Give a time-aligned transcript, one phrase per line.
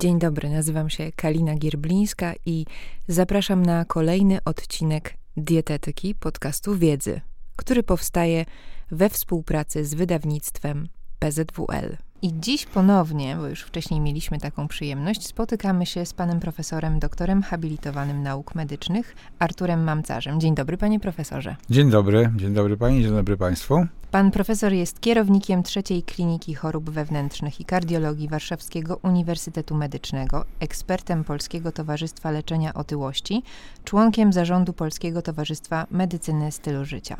[0.00, 2.66] Dzień dobry, nazywam się Kalina Gierblińska i
[3.08, 7.20] zapraszam na kolejny odcinek Dietetyki podcastu Wiedzy,
[7.56, 8.44] który powstaje
[8.90, 12.07] we współpracy z wydawnictwem PZWL.
[12.22, 17.42] I dziś ponownie, bo już wcześniej mieliśmy taką przyjemność, spotykamy się z panem profesorem, doktorem
[17.42, 20.40] habilitowanym nauk medycznych, Arturem Mamcarzem.
[20.40, 21.56] Dzień dobry, panie profesorze.
[21.70, 23.86] Dzień dobry, dzień dobry pani, dzień dobry państwu.
[24.10, 31.72] Pan profesor jest kierownikiem trzeciej Kliniki Chorób Wewnętrznych i Kardiologii Warszawskiego Uniwersytetu Medycznego, ekspertem Polskiego
[31.72, 33.42] Towarzystwa Leczenia Otyłości,
[33.84, 37.16] członkiem zarządu Polskiego Towarzystwa Medycyny Stylu Życia.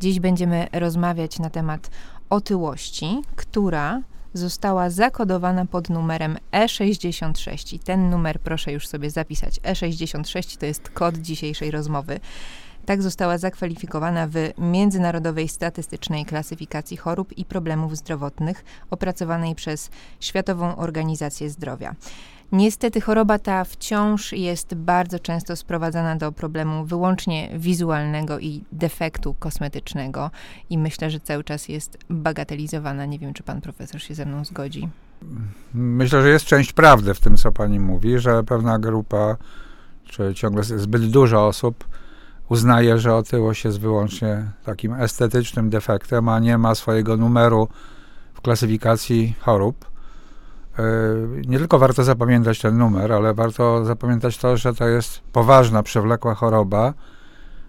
[0.00, 1.90] Dziś będziemy rozmawiać na temat
[2.30, 4.02] otyłości, która
[4.34, 7.74] została zakodowana pod numerem E66.
[7.74, 9.60] I ten numer proszę już sobie zapisać.
[9.60, 12.20] E66 to jest kod dzisiejszej rozmowy.
[12.86, 21.50] Tak została zakwalifikowana w Międzynarodowej Statystycznej Klasyfikacji Chorób i Problemów Zdrowotnych opracowanej przez Światową Organizację
[21.50, 21.94] Zdrowia.
[22.52, 30.30] Niestety choroba ta wciąż jest bardzo często sprowadzana do problemu wyłącznie wizualnego i defektu kosmetycznego
[30.70, 33.06] i myślę, że cały czas jest bagatelizowana.
[33.06, 34.88] Nie wiem, czy pan profesor się ze mną zgodzi.
[35.74, 39.36] Myślę, że jest część prawdy w tym, co pani mówi, że pewna grupa,
[40.04, 41.84] czy ciągle zbyt dużo osób
[42.48, 47.68] uznaje, że otyłość jest wyłącznie takim estetycznym defektem, a nie ma swojego numeru
[48.34, 49.91] w klasyfikacji chorób.
[50.78, 50.82] E,
[51.46, 56.34] nie tylko warto zapamiętać ten numer, ale warto zapamiętać to, że to jest poważna, przewlekła
[56.34, 56.94] choroba,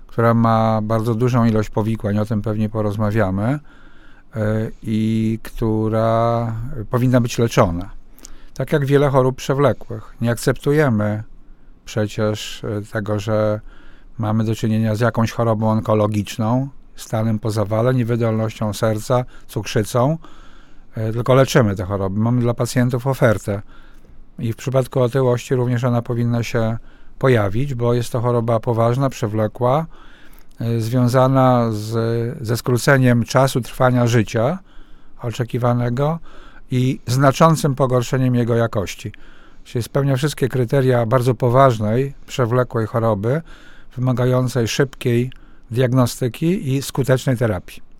[0.08, 3.60] która ma bardzo dużą ilość powikłań, o tym pewnie porozmawiamy,
[4.36, 6.55] e, i która
[6.89, 7.89] powinna być leczona.
[8.54, 10.16] Tak jak wiele chorób przewlekłych.
[10.22, 11.23] Nie akceptujemy
[11.86, 13.60] przecież e, tego, że
[14.17, 20.17] mamy do czynienia z jakąś chorobą onkologiczną, stanem po zawale, niewydolnością serca, cukrzycą,
[20.93, 22.20] tylko leczymy te choroby.
[22.20, 23.61] Mamy dla pacjentów ofertę
[24.39, 26.77] i w przypadku otyłości również ona powinna się
[27.20, 29.86] pojawić, bo jest to choroba poważna, przewlekła,
[30.59, 31.92] e, związana z,
[32.42, 34.59] ze skróceniem czasu trwania życia
[35.21, 36.20] oczekiwanego
[36.71, 39.11] i znaczącym pogorszeniem jego jakości.
[39.64, 43.42] Czyli spełnia wszystkie kryteria bardzo poważnej, przewlekłej choroby,
[43.98, 45.32] wymagającej szybkiej
[45.71, 47.92] diagnostyki i skutecznej terapii.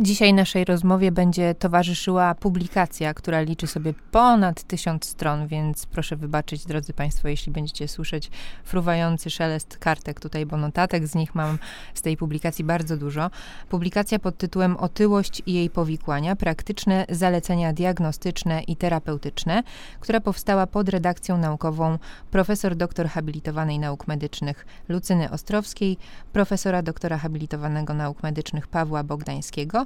[0.00, 6.66] Dzisiaj naszej rozmowie będzie towarzyszyła publikacja, która liczy sobie ponad tysiąc stron, więc proszę wybaczyć,
[6.66, 8.30] drodzy Państwo, jeśli będziecie słyszeć
[8.64, 11.58] fruwający szelest kartek tutaj, bo notatek z nich mam
[11.94, 13.30] z tej publikacji bardzo dużo.
[13.68, 19.62] Publikacja pod tytułem Otyłość i jej powikłania, praktyczne zalecenia diagnostyczne i terapeutyczne,
[20.00, 21.98] która powstała pod redakcją naukową
[22.30, 25.96] profesor doktor habilitowanej nauk medycznych Lucyny Ostrowskiej,
[26.32, 29.85] profesora doktora habilitowanego nauk medycznych Pawła Bogdańskiego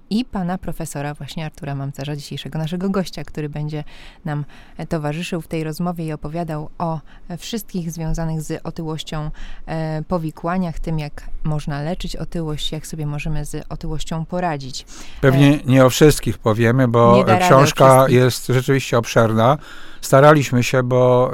[0.11, 3.83] i pana profesora właśnie Artura Mamcarza, dzisiejszego naszego gościa, który będzie
[4.25, 4.45] nam
[4.89, 6.99] towarzyszył w tej rozmowie i opowiadał o
[7.37, 9.31] wszystkich związanych z otyłością
[9.65, 14.85] e, powikłaniach, tym jak można leczyć otyłość, jak sobie możemy z otyłością poradzić.
[15.21, 19.57] Pewnie e, nie o wszystkich powiemy, bo książka jest rzeczywiście obszerna.
[20.01, 21.31] Staraliśmy się, bo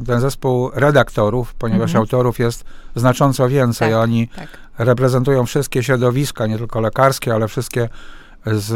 [0.00, 2.00] y, ten zespół redaktorów, ponieważ mhm.
[2.00, 2.64] autorów jest
[2.96, 4.48] znacząco więcej, tak, oni tak.
[4.78, 7.88] reprezentują wszystkie środowiska, nie tylko lekarskie, ale wszystkie
[8.46, 8.72] z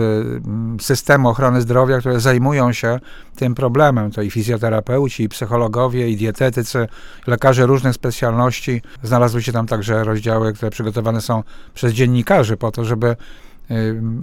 [0.46, 3.00] mm, systemu ochrony zdrowia, które zajmują się
[3.36, 4.10] tym problemem.
[4.10, 6.88] To i fizjoterapeuci, i psychologowie, i dietetycy,
[7.26, 8.82] lekarze różnych specjalności.
[9.02, 11.42] Znalazły się tam także rozdziały, które przygotowane są
[11.74, 13.16] przez dziennikarzy po to, żeby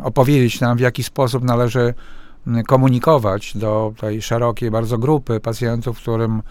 [0.04, 1.94] opowiedzieć nam, w jaki sposób należy
[2.68, 6.42] komunikować do tej szerokiej bardzo grupy pacjentów, którym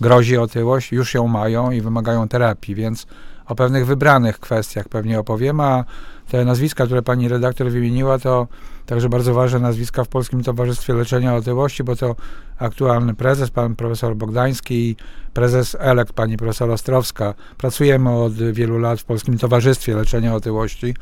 [0.00, 3.06] grozi otyłość, już ją mają i wymagają terapii, więc
[3.46, 5.84] o pewnych wybranych kwestiach pewnie opowiem, a
[6.28, 8.46] te nazwiska, które pani redaktor wymieniła, to
[8.86, 12.16] także bardzo ważne nazwiska w Polskim Towarzystwie Leczenia Otyłości, bo to
[12.58, 14.96] aktualny prezes, pan profesor Bogdański i
[15.32, 17.34] prezes elekt, pani profesor Ostrowska.
[17.58, 20.94] Pracujemy od wielu lat w Polskim Towarzystwie Leczenia Otyłości.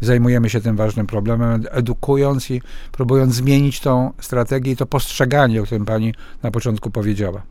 [0.00, 5.64] Zajmujemy się tym ważnym problemem, edukując i próbując zmienić tą strategię i to postrzeganie, o
[5.64, 7.42] którym pani na początku powiedziała.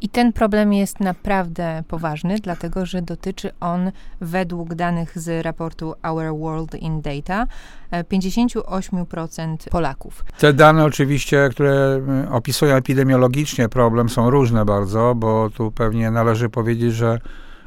[0.00, 6.38] I ten problem jest naprawdę poważny, dlatego że dotyczy on, według danych z raportu Our
[6.38, 7.46] World in Data,
[7.92, 10.24] 58% e, Polaków.
[10.38, 16.48] Te dane oczywiście, które e, opisują epidemiologicznie problem, są różne bardzo, bo tu pewnie należy
[16.48, 17.18] powiedzieć, że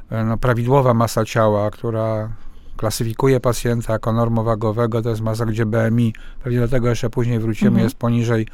[0.10, 2.30] e, no, prawidłowa masa ciała, która
[2.78, 6.14] klasyfikuje pacjenta jako normowagowego, to jest masa, gdzie BMI,
[6.44, 7.84] pewnie do tego jeszcze później wrócimy, mhm.
[7.84, 8.48] jest poniżej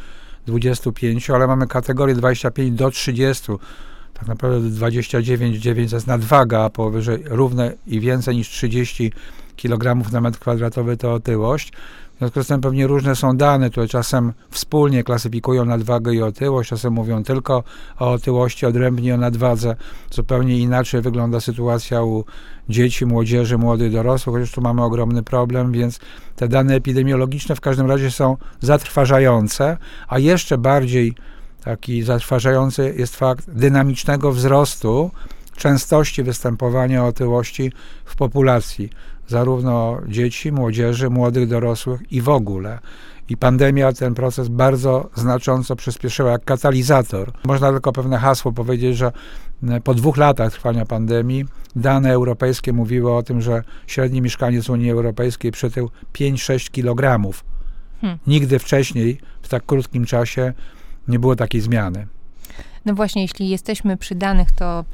[0.45, 3.51] 25, ale mamy kategorię 25 do 30.
[4.13, 9.13] Tak naprawdę 29,9 to jest nadwaga, a powyżej równe i więcej niż 30
[9.57, 11.71] kg na metr kwadratowy to otyłość.
[12.21, 16.94] Związku z tym pewnie różne są dane, które czasem wspólnie klasyfikują nadwagę i otyłość, czasem
[16.94, 17.63] mówią tylko
[18.00, 19.75] o otyłości, odrębnie o nadwadze.
[20.12, 22.25] Zupełnie inaczej wygląda sytuacja u
[22.69, 26.00] dzieci, młodzieży, młodych dorosłych, chociaż tu mamy ogromny problem, więc
[26.35, 29.77] te dane epidemiologiczne w każdym razie są zatrważające,
[30.07, 31.15] a jeszcze bardziej
[31.63, 35.12] taki zatrważający jest fakt dynamicznego wzrostu
[35.56, 37.71] częstości występowania otyłości
[38.06, 38.89] w populacji,
[39.31, 42.80] zarówno dzieci, młodzieży, młodych dorosłych i w ogóle.
[43.30, 47.31] I pandemia ten proces bardzo znacząco przyspieszyła jak katalizator.
[47.45, 49.12] Można tylko pewne hasło powiedzieć, że
[49.83, 51.45] po dwóch latach trwania pandemii
[51.75, 57.31] dane europejskie mówiły o tym, że średni mieszkaniec Unii Europejskiej przytył 5-6 kg.
[58.01, 58.19] Hmm.
[58.28, 60.54] Nigdy wcześniej, w tak krótkim czasie,
[61.07, 62.07] nie było takiej zmiany.
[62.86, 64.86] No właśnie, jeśli jesteśmy przy danych, to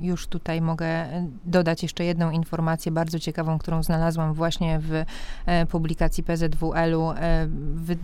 [0.00, 1.06] y, już tutaj mogę
[1.44, 5.04] dodać jeszcze jedną informację bardzo ciekawą, którą znalazłam właśnie w
[5.46, 7.10] e, publikacji PZWL-u.
[7.10, 7.46] E,
[7.76, 7.96] w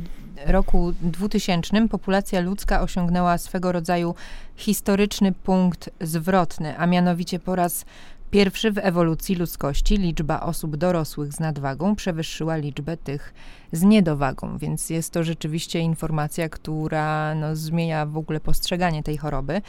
[0.46, 4.14] roku 2000 populacja ludzka osiągnęła swego rodzaju
[4.56, 7.84] historyczny punkt zwrotny, a mianowicie po raz
[8.32, 13.34] Pierwszy w ewolucji ludzkości liczba osób dorosłych z nadwagą przewyższyła liczbę tych
[13.72, 19.62] z niedowagą, więc jest to rzeczywiście informacja, która no, zmienia w ogóle postrzeganie tej choroby.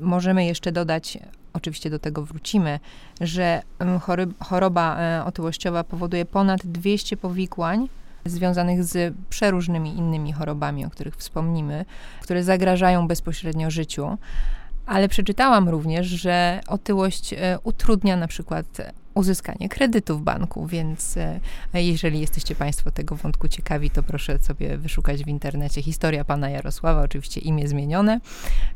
[0.00, 1.18] Możemy jeszcze dodać,
[1.52, 2.80] oczywiście do tego wrócimy,
[3.20, 3.62] że
[4.40, 7.88] choroba e, otyłościowa powoduje ponad 200 powikłań
[8.24, 11.84] związanych z przeróżnymi innymi chorobami, o których wspomnimy,
[12.20, 14.18] które zagrażają bezpośrednio życiu.
[14.86, 18.66] Ale przeczytałam również, że otyłość e, utrudnia na przykład
[19.14, 21.40] uzyskanie kredytu w banku, więc e,
[21.82, 27.02] jeżeli jesteście Państwo tego wątku ciekawi, to proszę sobie wyszukać w internecie historia pana Jarosława,
[27.02, 28.20] oczywiście imię zmienione.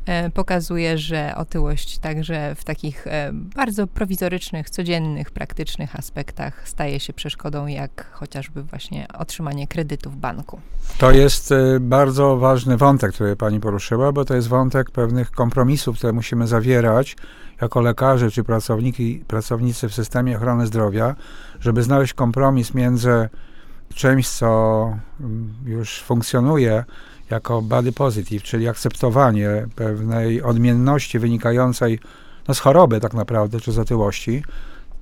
[0.05, 7.13] E, pokazuje, że otyłość także w takich e, bardzo prowizorycznych, codziennych, praktycznych aspektach staje się
[7.13, 10.59] przeszkodą, jak chociażby właśnie otrzymanie kredytu w banku.
[10.97, 16.13] To jest bardzo ważny wątek, który pani poruszyła, bo to jest wątek pewnych kompromisów, które
[16.13, 17.15] musimy zawierać
[17.61, 21.15] jako lekarze czy pracowniki, pracownicy w systemie ochrony zdrowia,
[21.59, 23.29] żeby znaleźć kompromis między
[23.95, 26.83] czymś, co mm, już funkcjonuje
[27.29, 31.99] jako body positive, czyli akceptowanie pewnej odmienności wynikającej
[32.47, 34.43] no, z choroby tak naprawdę, czy z otyłości.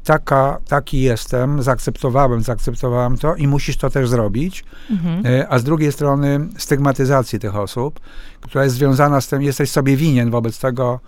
[0.03, 4.65] Taka, taki jestem, zaakceptowałem, zaakceptowałem to i musisz to też zrobić.
[4.91, 5.25] Mhm.
[5.25, 7.99] E, a z drugiej strony stygmatyzacji tych osób,
[8.41, 10.99] która jest związana z tym, jesteś sobie winien wobec tego,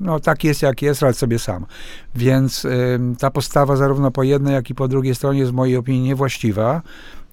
[0.00, 1.66] no tak jest jak jest, radź sobie sam.
[2.14, 5.76] Więc y, ta postawa zarówno po jednej, jak i po drugiej stronie jest w mojej
[5.76, 6.82] opinii niewłaściwa,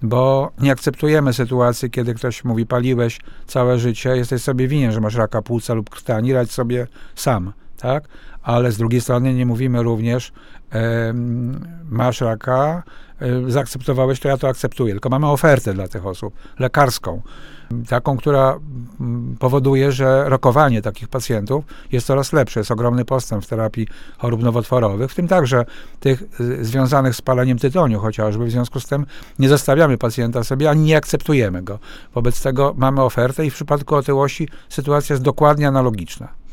[0.01, 5.15] bo nie akceptujemy sytuacji, kiedy ktoś mówi, paliłeś całe życie, jesteś sobie winien, że masz
[5.15, 8.07] raka płuca lub krtani, radź sobie sam, tak?
[8.43, 10.33] Ale z drugiej strony nie mówimy również, y,
[11.89, 12.83] masz raka,
[13.47, 14.93] y, zaakceptowałeś, to ja to akceptuję.
[14.93, 17.21] Tylko mamy ofertę dla tych osób, lekarską
[17.89, 18.59] taką, która
[18.99, 22.59] mm, powoduje, że rokowanie takich pacjentów jest coraz lepsze.
[22.59, 23.87] Jest ogromny postęp w terapii
[24.17, 25.65] chorób nowotworowych, w tym także
[25.99, 28.45] tych y, związanych z paleniem tytoniu chociażby.
[28.45, 29.05] W związku z tym
[29.39, 31.79] nie zostawiamy pacjenta sobie, ani nie akceptujemy go.
[32.15, 36.43] Wobec tego mamy ofertę i w przypadku otyłości sytuacja jest dokładnie analogiczna.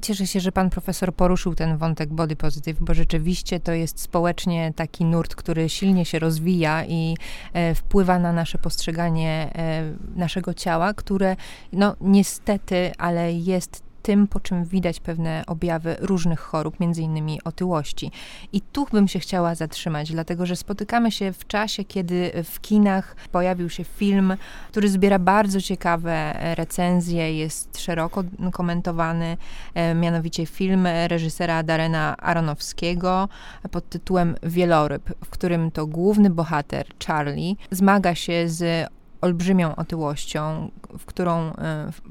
[0.00, 4.72] Cieszę się, że pan profesor poruszył ten wątek body positive, bo rzeczywiście to jest społecznie
[4.76, 7.16] taki nurt, który silnie się rozwija i
[7.52, 11.36] e, wpływa na nasze postrzeganie e, naszego ciała, które
[11.72, 18.10] no niestety, ale jest tym, po czym widać pewne objawy różnych chorób, między innymi otyłości.
[18.52, 23.16] I tu bym się chciała zatrzymać, dlatego że spotykamy się w czasie, kiedy w kinach
[23.32, 24.36] pojawił się film,
[24.68, 29.36] który zbiera bardzo ciekawe recenzje, jest szeroko komentowany,
[29.74, 33.28] e, mianowicie film reżysera Darena Aronowskiego
[33.70, 38.88] pod tytułem Wieloryb, w którym to główny bohater, Charlie, zmaga się z
[39.22, 41.52] olbrzymią otyłością, w którą e,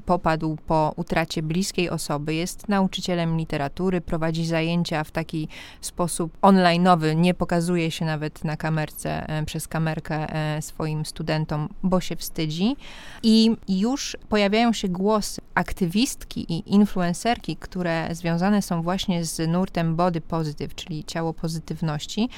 [0.06, 2.34] popadł po utracie bliskiej osoby.
[2.34, 5.48] Jest nauczycielem literatury, prowadzi zajęcia w taki
[5.82, 12.01] sposób onlineowy, nie pokazuje się nawet na kamerce, e, przez kamerkę e, swoim studentom, bo
[12.01, 12.75] się wstydzi.
[13.24, 20.22] I już pojawiają się głosy aktywistki i influencerki, które związane są właśnie z nurtem body
[20.22, 22.30] positive, czyli ciało pozytywności,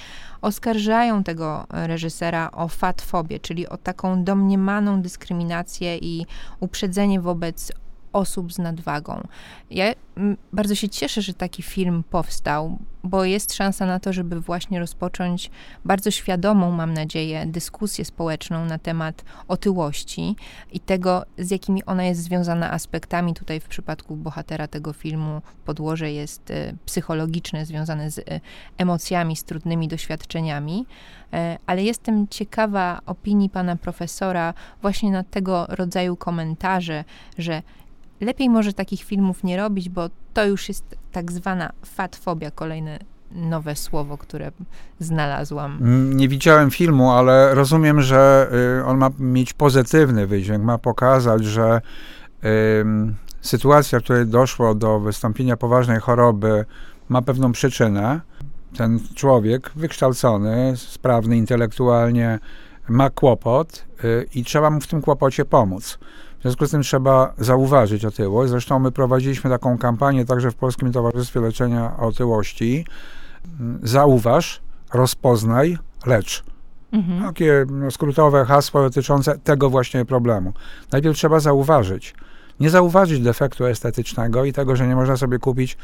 [0.41, 4.23] oskarżają tego reżysera o fatfobię, czyli o taką
[4.63, 6.25] domniemaną dyskryminację i
[6.59, 7.71] uprzedzenie wobec
[8.13, 9.27] osób z nadwagą.
[9.71, 9.93] Ja
[10.53, 15.51] bardzo się cieszę, że taki film powstał, bo jest szansa na to, żeby właśnie rozpocząć
[15.85, 20.35] bardzo świadomą, mam nadzieję, dyskusję społeczną na temat otyłości
[20.71, 23.33] i tego, z jakimi ona jest związana aspektami.
[23.33, 28.23] Tutaj w przypadku bohatera tego filmu podłoże jest y, psychologiczne, związane z y,
[28.77, 30.85] emocjami, z trudnymi doświadczeniami.
[31.33, 37.03] E, ale jestem ciekawa opinii pana profesora właśnie na tego rodzaju komentarze,
[37.37, 37.61] że
[38.23, 42.99] lepiej może takich filmów nie robić, bo to już jest tak zwana fatfobia, kolejne
[43.31, 44.51] nowe słowo, które
[44.99, 45.77] znalazłam.
[45.81, 48.49] Mm, nie widziałem filmu, ale rozumiem, że
[48.79, 51.81] y, on ma mieć pozytywny wydźwięk, ma pokazać, że
[52.43, 52.49] y,
[53.41, 56.65] sytuacja, w której doszło do wystąpienia poważnej choroby,
[57.09, 58.21] ma pewną przyczynę.
[58.77, 62.39] Ten człowiek wykształcony, sprawny intelektualnie,
[62.89, 65.99] ma kłopot y, i trzeba mu w tym kłopocie pomóc.
[66.43, 68.51] W związku z tym trzeba zauważyć otyłość.
[68.51, 72.85] Zresztą my prowadziliśmy taką kampanię także w Polskim Towarzystwie Leczenia Otyłości.
[73.83, 74.61] Zauważ,
[74.93, 76.43] rozpoznaj, lecz.
[76.91, 77.23] Mhm.
[77.23, 80.53] Takie no, skrótowe hasło dotyczące tego właśnie problemu.
[80.91, 82.15] Najpierw trzeba zauważyć.
[82.59, 85.77] Nie zauważyć defektu estetycznego i tego, że nie można sobie kupić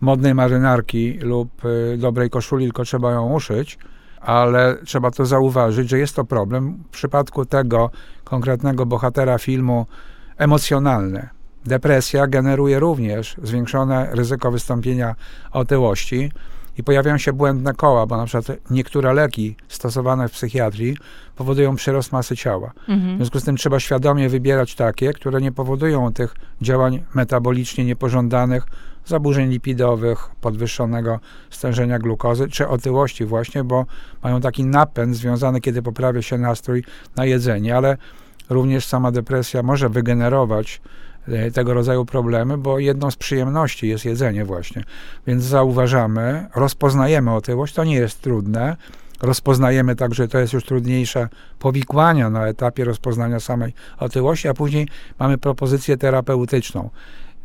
[0.00, 3.78] modnej marynarki lub y, dobrej koszuli, tylko trzeba ją uszyć,
[4.22, 6.84] ale trzeba to zauważyć, że jest to problem.
[6.86, 7.90] W przypadku tego
[8.24, 9.86] konkretnego bohatera filmu
[10.36, 11.28] emocjonalny.
[11.64, 15.14] Depresja generuje również zwiększone ryzyko wystąpienia
[15.52, 16.32] otyłości
[16.78, 20.96] i pojawiają się błędne koła, bo na przykład niektóre leki stosowane w psychiatrii
[21.36, 22.72] powodują przyrost masy ciała.
[22.88, 23.14] Mhm.
[23.14, 28.66] W związku z tym trzeba świadomie wybierać takie, które nie powodują tych działań metabolicznie niepożądanych,
[29.06, 33.86] zaburzeń lipidowych, podwyższonego stężenia glukozy, czy otyłości właśnie, bo
[34.22, 36.84] mają taki napęd związany, kiedy poprawia się nastrój
[37.16, 37.96] na jedzenie, ale
[38.50, 40.80] również sama depresja może wygenerować
[41.28, 44.84] e, tego rodzaju problemy, bo jedną z przyjemności jest jedzenie właśnie.
[45.26, 48.76] Więc zauważamy, rozpoznajemy otyłość, to nie jest trudne.
[49.22, 51.28] Rozpoznajemy także, to jest już trudniejsze,
[51.58, 56.90] powikłania na etapie rozpoznania samej otyłości, a później mamy propozycję terapeutyczną.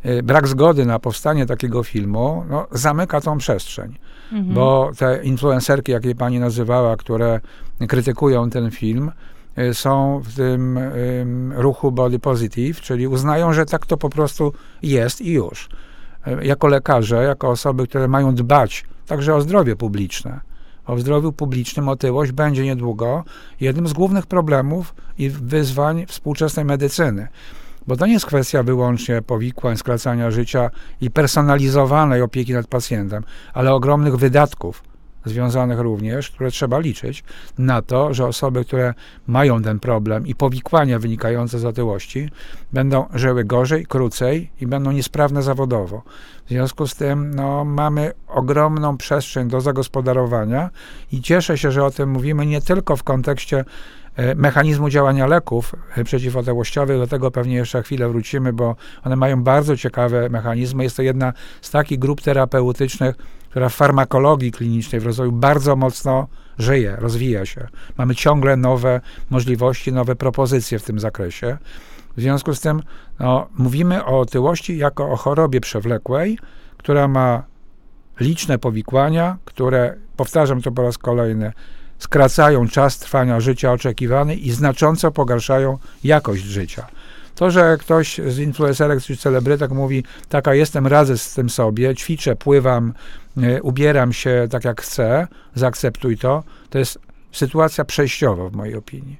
[0.06, 3.98] Y, brak zgody na powstanie takiego filmu no, zamyka tą przestrzeń.
[4.32, 4.54] Mhm.
[4.54, 7.40] Bo te influencerki, jak je pani nazywała, które
[7.88, 9.12] krytykują ten film,
[9.58, 10.78] y, są w tym
[11.54, 14.52] ruchu body positive, czyli uznają, że tak to po prostu
[14.82, 15.68] jest i już.
[16.26, 20.40] Y, jako lekarze, jako osoby, które mają dbać także o zdrowie publiczne,
[20.86, 23.24] o zdrowiu publicznym otyłość będzie niedługo
[23.60, 27.28] jednym z głównych problemów i wyzwań współczesnej medycyny.
[27.88, 33.74] Bo to nie jest kwestia wyłącznie powikłań, skracania życia i personalizowanej opieki nad pacjentem, ale
[33.74, 34.82] ogromnych wydatków
[35.24, 37.24] związanych również, które trzeba liczyć
[37.58, 38.94] na to, że osoby, które
[39.26, 42.30] mają ten problem i powikłania wynikające z otyłości,
[42.72, 46.02] będą żyły gorzej, krócej i będą niesprawne zawodowo.
[46.46, 50.70] W związku z tym no, mamy ogromną przestrzeń do zagospodarowania
[51.12, 53.64] i cieszę się, że o tym mówimy nie tylko w kontekście
[54.36, 56.98] mechanizmu działania leków e, przeciwotyłościowych.
[56.98, 60.84] Do tego pewnie jeszcze chwilę wrócimy, bo one mają bardzo ciekawe mechanizmy.
[60.84, 63.16] Jest to jedna z takich grup terapeutycznych,
[63.50, 66.26] która w farmakologii klinicznej, w rozwoju bardzo mocno
[66.58, 67.68] żyje, rozwija się.
[67.98, 71.58] Mamy ciągle nowe możliwości, nowe propozycje w tym zakresie.
[72.16, 72.82] W związku z tym
[73.18, 76.38] no, mówimy o otyłości jako o chorobie przewlekłej,
[76.76, 77.42] która ma
[78.20, 81.52] liczne powikłania, które, powtarzam to po raz kolejny,
[81.98, 86.86] skracają czas trwania życia oczekiwany i znacząco pogarszają jakość życia.
[87.34, 92.36] To, że ktoś z influencerek czy celebrytek mówi, taka jestem, radzę z tym sobie, ćwiczę,
[92.36, 92.94] pływam,
[93.38, 96.98] y, ubieram się tak jak chcę, zaakceptuj to, to jest
[97.32, 99.16] sytuacja przejściowa w mojej opinii.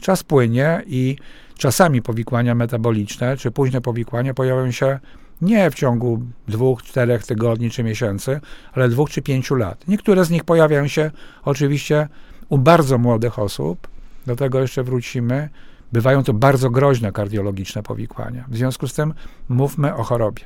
[0.00, 1.16] Czas płynie i
[1.56, 4.98] czasami powikłania metaboliczne czy późne powikłania pojawiają się
[5.42, 8.40] nie w ciągu dwóch, czterech tygodni czy miesięcy,
[8.72, 9.88] ale dwóch czy pięciu lat.
[9.88, 11.10] Niektóre z nich pojawiają się
[11.44, 12.08] oczywiście
[12.48, 13.88] u bardzo młodych osób,
[14.26, 15.48] do tego jeszcze wrócimy.
[15.92, 18.44] Bywają to bardzo groźne kardiologiczne powikłania.
[18.48, 19.14] W związku z tym
[19.48, 20.42] mówmy o chorobie.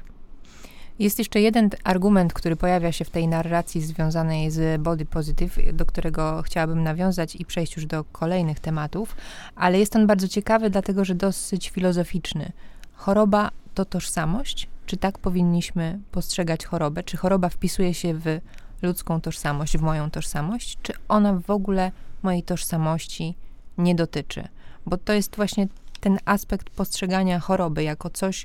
[0.99, 5.87] Jest jeszcze jeden argument, który pojawia się w tej narracji związanej z body positive, do
[5.87, 9.17] którego chciałabym nawiązać i przejść już do kolejnych tematów,
[9.57, 12.53] ale jest on bardzo ciekawy, dlatego że dosyć filozoficzny.
[12.95, 14.69] Choroba to tożsamość?
[14.87, 17.03] Czy tak powinniśmy postrzegać chorobę?
[17.03, 18.41] Czy choroba wpisuje się w
[18.83, 20.79] ludzką tożsamość, w moją tożsamość?
[20.83, 23.35] Czy ona w ogóle mojej tożsamości
[23.79, 24.49] nie dotyczy?
[24.87, 25.69] Bo to jest właśnie
[26.00, 28.45] ten aspekt postrzegania choroby jako coś,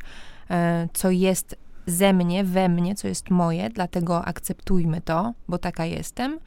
[0.49, 1.55] e, co jest
[1.85, 6.39] ze mnie, we mnie, co jest moje, dlatego akceptujmy to, bo taka jestem,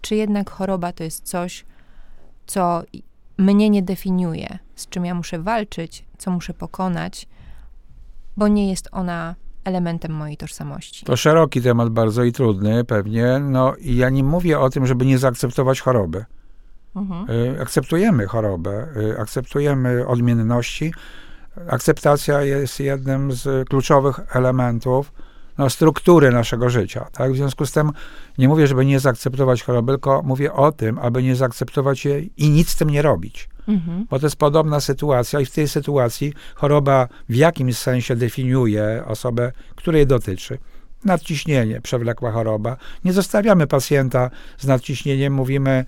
[0.00, 1.64] czy jednak choroba to jest coś,
[2.46, 2.82] co
[3.38, 7.26] mnie nie definiuje, z czym ja muszę walczyć, co muszę pokonać,
[8.36, 9.34] bo nie jest ona
[9.64, 11.06] elementem mojej tożsamości.
[11.06, 13.38] To szeroki temat bardzo i trudny pewnie.
[13.38, 16.24] No i ja nie mówię o tym, żeby nie zaakceptować choroby.
[16.96, 17.30] Mhm.
[17.30, 20.94] Y, Akceptujemy chorobę, y, akceptujemy odmienności.
[21.68, 25.12] Akceptacja jest jednym z kluczowych elementów
[25.62, 27.06] no, struktury naszego życia.
[27.12, 27.32] Tak?
[27.32, 27.90] W związku z tym
[28.38, 32.50] nie mówię, żeby nie zaakceptować choroby, tylko mówię o tym, aby nie zaakceptować jej i
[32.50, 33.48] nic z tym nie robić.
[33.68, 34.06] Mhm.
[34.10, 39.52] Bo to jest podobna sytuacja i w tej sytuacji choroba w jakimś sensie definiuje osobę,
[39.74, 40.58] której dotyczy.
[41.04, 42.76] Nadciśnienie, przewlekła choroba.
[43.04, 45.84] Nie zostawiamy pacjenta z nadciśnieniem, mówimy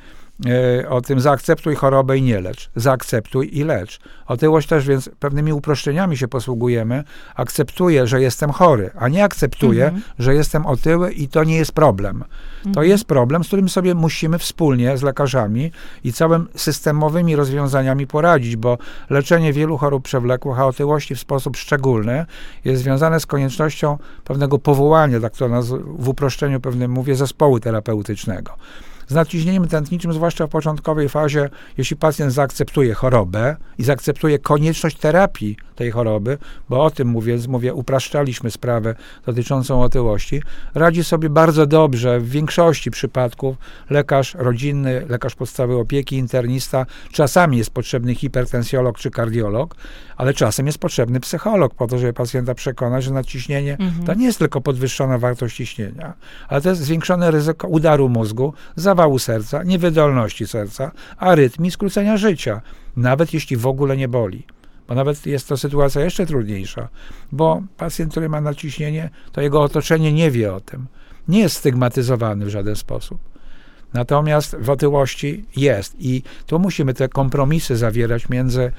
[0.89, 2.71] o tym zaakceptuj chorobę i nie lecz.
[2.77, 4.01] Zaakceptuj i lecz.
[4.27, 7.05] Otyłość też więc pewnymi uproszczeniami się posługujemy.
[7.35, 10.03] Akceptuję, że jestem chory, a nie akceptuję, Mhm.
[10.19, 12.25] że jestem otyły i to nie jest problem.
[12.63, 12.87] To Mhm.
[12.89, 15.71] jest problem, z którym sobie musimy wspólnie z lekarzami
[16.05, 18.79] i całym systemowymi rozwiązaniami poradzić, bo
[19.11, 22.27] leczenie wielu chorób przewlekłych, a otyłości w sposób szczególny
[22.65, 28.53] jest związane z koniecznością pewnego powołania, tak to naz- w uproszczeniu pewnym mówię, zespołu terapeutycznego.
[29.09, 35.57] Z nadciśnieniem tętniczym, zwłaszcza w początkowej fazie, jeśli pacjent zaakceptuje chorobę i zaakceptuje konieczność terapii
[35.77, 38.95] tej choroby, bo o tym mówię, mówię, upraszczaliśmy sprawę
[39.27, 40.43] dotyczącą otyłości,
[40.75, 43.57] radzi sobie bardzo dobrze w większości przypadków
[43.91, 46.87] lekarz rodzinny, lekarz podstawowej opieki, internista.
[47.13, 49.75] Czasami jest potrzebny hipertensjolog czy kardiolog,
[50.17, 54.05] ale czasem jest potrzebny psycholog po to, żeby pacjenta przekonać, że nadciśnienie Mhm.
[54.07, 56.15] to nie jest tylko podwyższona wartość ciśnienia,
[56.49, 58.55] ale to jest zwiększone ryzyko udaru mózgu,
[58.95, 62.61] zawału serca, niewydolności serca, arytmii, skrócenia życia,
[62.97, 64.47] nawet jeśli w ogóle nie boli.
[64.89, 66.89] Bo nawet jest to sytuacja jeszcze trudniejsza,
[67.33, 70.87] bo pacjent, który ma nadciśnienie, to jego otoczenie nie wie o tym.
[71.29, 73.19] Nie jest stygmatyzowany w żaden sposób.
[73.95, 78.73] Natomiast w otyłości jest i tu musimy te kompromisy zawierać między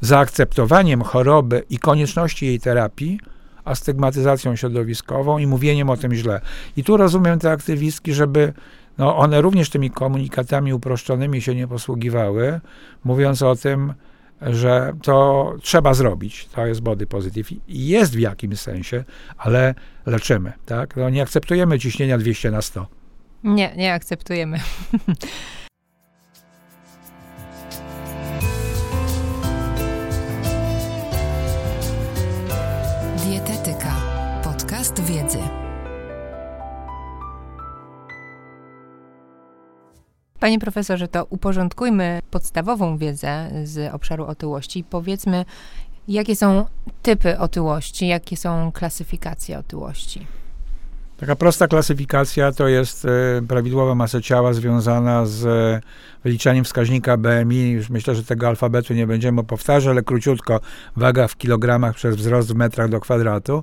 [0.00, 3.20] zaakceptowaniem choroby i konieczności jej terapii,
[3.64, 6.40] a stygmatyzacją środowiskową i mówieniem o tym źle.
[6.76, 8.52] I tu rozumiem te aktywistki, żeby
[8.98, 12.60] no, one również tymi komunikatami uproszczonymi się nie posługiwały,
[13.04, 13.94] mówiąc o tym,
[14.40, 16.48] że to trzeba zrobić.
[16.52, 17.52] To jest body positive.
[17.68, 19.04] I jest w jakimś sensie,
[19.36, 19.74] ale
[20.06, 20.52] leczymy.
[20.66, 20.96] Tak?
[20.96, 22.86] No, nie akceptujemy ciśnienia 200 na 100.
[23.44, 24.60] Nie, nie akceptujemy.
[33.24, 33.96] Dietetyka.
[34.44, 35.25] Podcast wiedzy.
[40.40, 44.84] Panie profesorze, to uporządkujmy podstawową wiedzę z obszaru otyłości.
[44.90, 45.44] Powiedzmy,
[46.08, 46.66] jakie są
[47.02, 50.26] typy otyłości, jakie są klasyfikacje otyłości.
[51.16, 53.08] Taka prosta klasyfikacja to jest e,
[53.48, 55.80] prawidłowa masa ciała związana z e,
[56.24, 57.70] wyliczaniem wskaźnika BMI.
[57.70, 60.60] Już myślę, że tego alfabetu nie będziemy powtarzać, ale króciutko
[60.96, 63.62] waga w kilogramach przez wzrost w metrach do kwadratu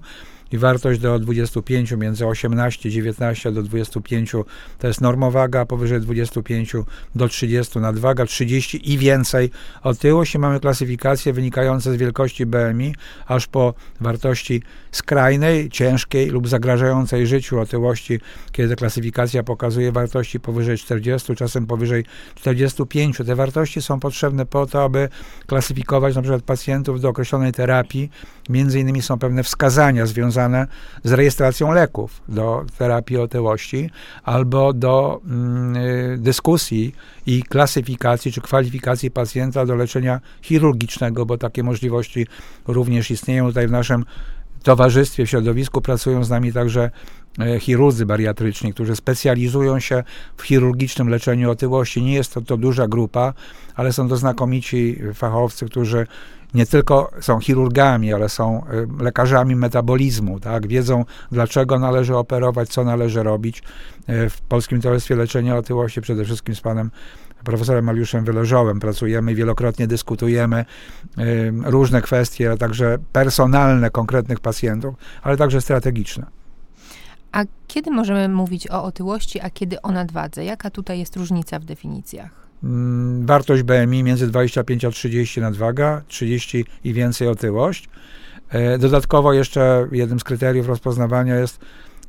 [0.54, 4.32] i wartość do 25, między 18, 19 do 25
[4.80, 6.74] to jest normowaga, powyżej 25
[7.16, 9.52] do 30 nadwaga, 30 i więcej
[9.84, 12.96] otyłość i mamy klasyfikacje wynikające z wielkości BMI
[13.28, 14.62] aż po wartości
[14.92, 18.20] skrajnej, ciężkiej lub zagrażającej życiu otyłości,
[18.52, 23.18] kiedy klasyfikacja pokazuje wartości powyżej 40, czasem powyżej 45.
[23.18, 25.10] Te wartości są potrzebne po to, aby
[25.48, 28.10] klasyfikować na przykład pacjentów do określonej terapii.
[28.50, 30.68] Między innymi są pewne wskazania związane
[31.04, 33.90] z rejestracją leków do terapii otyłości
[34.24, 41.64] albo do mm, y, dyskusji i klasyfikacji czy kwalifikacji pacjenta do leczenia chirurgicznego, bo takie
[41.64, 42.28] możliwości
[42.68, 44.06] również istnieją tutaj w naszym
[44.64, 46.92] towarzystwie, w środowisku pracują z nami także
[47.40, 50.04] e, chirurdzy bariatryczni, którzy specjalizują się
[50.38, 52.02] w chirurgicznym leczeniu otyłości.
[52.02, 53.34] Nie jest to, to duża grupa,
[53.76, 56.08] ale są to znakomici fachowcy, którzy
[56.54, 58.64] nie tylko są chirurgami, ale są
[59.00, 60.68] e, lekarzami metabolizmu, tak?
[60.68, 63.64] Wiedzą, dlaczego należy operować, co należy robić.
[64.08, 66.92] E, W Polskim Towarzystwie Leczenia Otyłości przede wszystkim z panem
[67.44, 70.66] profesorem Mariuszem Wyleżołem pracujemy, wielokrotnie dyskutujemy
[71.18, 76.26] ym, różne kwestie, także personalne konkretnych pacjentów, ale także strategiczne.
[77.32, 80.46] A kiedy możemy mówić o otyłości, a kiedy o nadwadze?
[80.46, 82.43] Jaka tutaj jest różnica w definicjach?
[82.64, 87.90] Mm, Wartość BMI między 25 a 30 nadwaga, 30 i więcej otyłość.
[88.50, 91.60] E, Dodatkowo jeszcze jednym z kryteriów rozpoznawania jest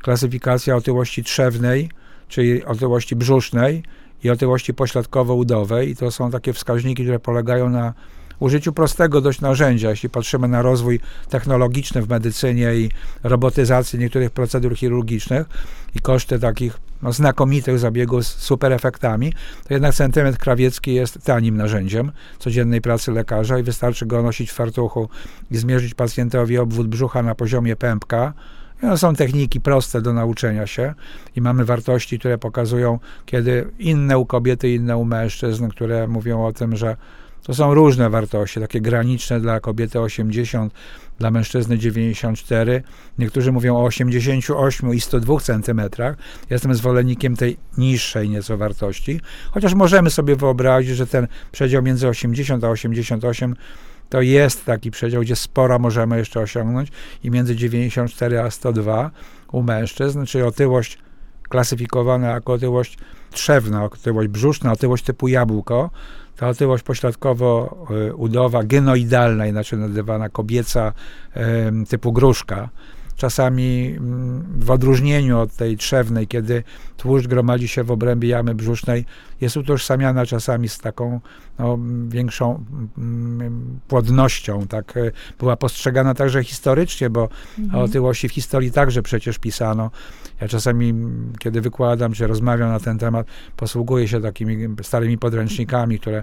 [0.03, 1.91] klasyfikacja otyłości trzewnej,
[2.29, 3.83] czyli otyłości brzusznej
[4.25, 5.89] i otyłości pośladkowo-udowej.
[5.89, 7.95] I to są takie wskaźniki, które polegają na
[8.41, 9.91] użyciu prostego dość narzędzia.
[9.91, 12.91] Jeśli patrzymy na rozwój technologiczny w medycynie i
[13.23, 15.47] robotyzację niektórych procedur chirurgicznych
[15.95, 19.33] i koszty takich no, znakomitych zabiegów z super efektami,
[19.69, 24.55] to jednak centymetr krawiecki jest tanim narzędziem codziennej pracy lekarza i wystarczy go nosić w
[24.55, 25.09] fartuchu
[25.51, 28.33] i zmierzyć pacjentowi obwód brzucha na poziomie pępka.
[28.83, 30.95] No, są techniki proste do nauczenia się
[31.37, 36.53] i mamy wartości, które pokazują, kiedy inne u kobiety, inne u mężczyzn, które mówią o
[36.53, 36.97] tym, że
[37.43, 40.75] to są różne wartości, takie graniczne dla kobiety 80,
[41.19, 42.83] dla mężczyzny 94.
[43.19, 46.17] Niektórzy mówią o 88 i 102 centymetrach.
[46.51, 52.65] Jestem zwolennikiem tej niższej nieco wartości, chociaż możemy sobie wyobrazić, że ten przedział między 80
[52.65, 53.55] a 88
[54.09, 56.89] to jest taki przedział, gdzie spora możemy jeszcze osiągnąć
[57.25, 59.11] i między 94 a 102
[59.53, 60.99] u mężczyzn, czyli otyłość
[61.49, 62.99] klasyfikowana jako otyłość
[63.31, 65.91] trzewna, otyłość brzuszna, otyłość typu jabłko,
[66.37, 70.93] ta otyłość pośladkowo-udowa, genoidalna, inaczej nazywana kobieca,
[71.89, 72.69] typu gruszka,
[73.17, 76.63] czasami mm, w odróżnieniu od tej trzewnej, kiedy
[76.97, 79.05] tłuszcz gromadzi się w obrębie jamy brzusznej,
[79.41, 81.21] jest utożsamiana czasami z taką
[81.59, 82.65] no, większą
[82.99, 84.67] mm, płodnością.
[84.67, 87.83] Tak e, była postrzegana także historycznie, bo mhm.
[87.83, 89.91] o otyłości w historii także przecież pisano.
[90.41, 90.95] Ja czasami,
[91.39, 96.23] kiedy wykładam czy rozmawiam na ten temat, posługuję się takimi starymi podręcznikami, które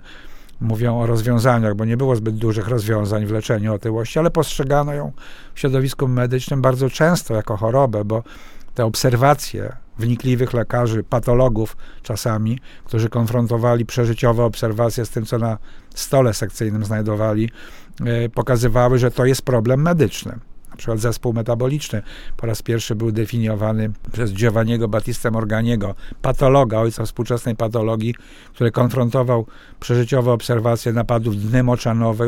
[0.61, 5.11] mówią o rozwiązaniach, bo nie było zbyt dużych rozwiązań w leczeniu otyłości, ale postrzegano ją
[5.53, 8.23] w środowisku medycznym bardzo często jako chorobę, bo
[8.75, 15.57] te obserwacje wnikliwych lekarzy, patologów czasami, którzy konfrontowali przeżyciowe obserwacje z tym, co na
[15.95, 17.49] stole sekcyjnym znajdowali,
[18.05, 20.39] e, pokazywały, że to jest problem medyczny
[20.71, 22.01] na przykład zespół metaboliczny
[22.37, 28.15] po raz pierwszy był definiowany przez Giovanniego Battista Morganiego, patologa, ojca współczesnej patologii,
[28.53, 29.45] który konfrontował
[29.79, 31.63] przeżyciowe obserwacje napadów dny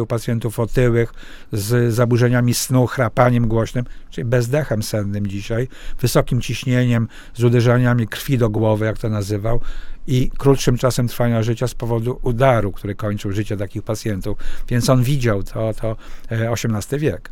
[0.02, 1.14] u pacjentów otyłych
[1.52, 5.68] z zaburzeniami snu, chrapaniem głośnym, czyli bezdechem sennym dzisiaj,
[6.02, 9.60] wysokim ciśnieniem, z uderzeniami krwi do głowy, jak to nazywał,
[10.08, 14.38] i krótszym czasem trwania życia z powodu udaru, który kończył życie takich pacjentów.
[14.68, 15.96] Więc on widział to, to
[16.30, 17.32] XVIII e, wiek.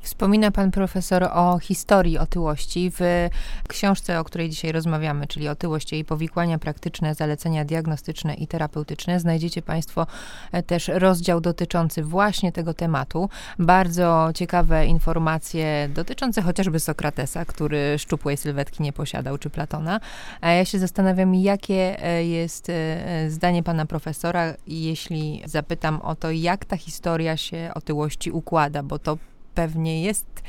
[0.00, 2.90] Wspomina pan profesor o historii otyłości.
[2.90, 3.28] W
[3.68, 9.62] książce, o której dzisiaj rozmawiamy, czyli otyłość i powikłania praktyczne, zalecenia diagnostyczne i terapeutyczne, znajdziecie
[9.62, 10.06] państwo
[10.52, 13.28] e, też rozdział dotyczący właśnie tego tematu.
[13.58, 20.00] Bardzo ciekawe informacje dotyczące chociażby Sokratesa, który szczupłej sylwetki nie posiadał, czy Platona.
[20.40, 26.30] A ja się zastanawiam, jakie e, jest e, zdanie pana profesora, jeśli zapytam o to,
[26.30, 29.18] jak ta historia się otyłości układa, bo to
[29.54, 30.42] pewnie jest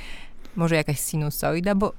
[0.55, 1.93] może jakaś sinusoida, bo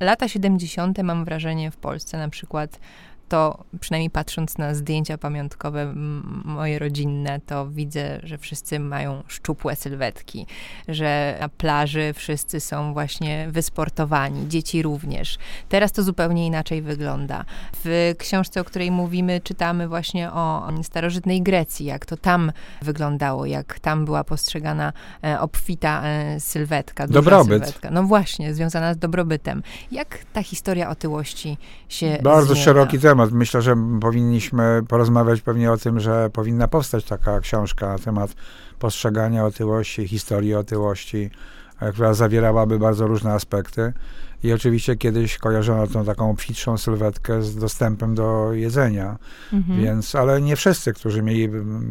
[0.00, 0.98] lata 70.
[1.02, 2.80] mam wrażenie w Polsce na przykład
[3.28, 5.92] to przynajmniej patrząc na zdjęcia pamiątkowe
[6.44, 10.46] moje rodzinne, to widzę, że wszyscy mają szczupłe sylwetki,
[10.88, 15.38] że na plaży wszyscy są właśnie wysportowani, dzieci również.
[15.68, 17.44] Teraz to zupełnie inaczej wygląda.
[17.84, 23.80] W książce, o której mówimy, czytamy właśnie o starożytnej Grecji, jak to tam wyglądało, jak
[23.80, 24.92] tam była postrzegana
[25.24, 27.06] e, obfita e, sylwetka.
[27.06, 27.64] Dobrobyt.
[27.64, 27.90] Sylwetka.
[27.90, 29.62] No właśnie, związana z dobrobytem.
[29.90, 31.56] Jak ta historia otyłości
[31.88, 32.64] się Bardzo zmienia?
[32.64, 33.32] szeroki temat temat.
[33.32, 38.34] Myślę, że powinniśmy porozmawiać pewnie o tym, że powinna powstać taka książka na temat
[38.78, 41.30] postrzegania otyłości, historii otyłości,
[41.80, 43.92] e, która zawierałaby bardzo różne aspekty.
[44.42, 49.18] I oczywiście kiedyś kojarzono tą taką obfitszą sylwetkę z dostępem do jedzenia.
[49.52, 49.80] Mhm.
[49.80, 51.48] Więc, ale nie wszyscy, którzy mieli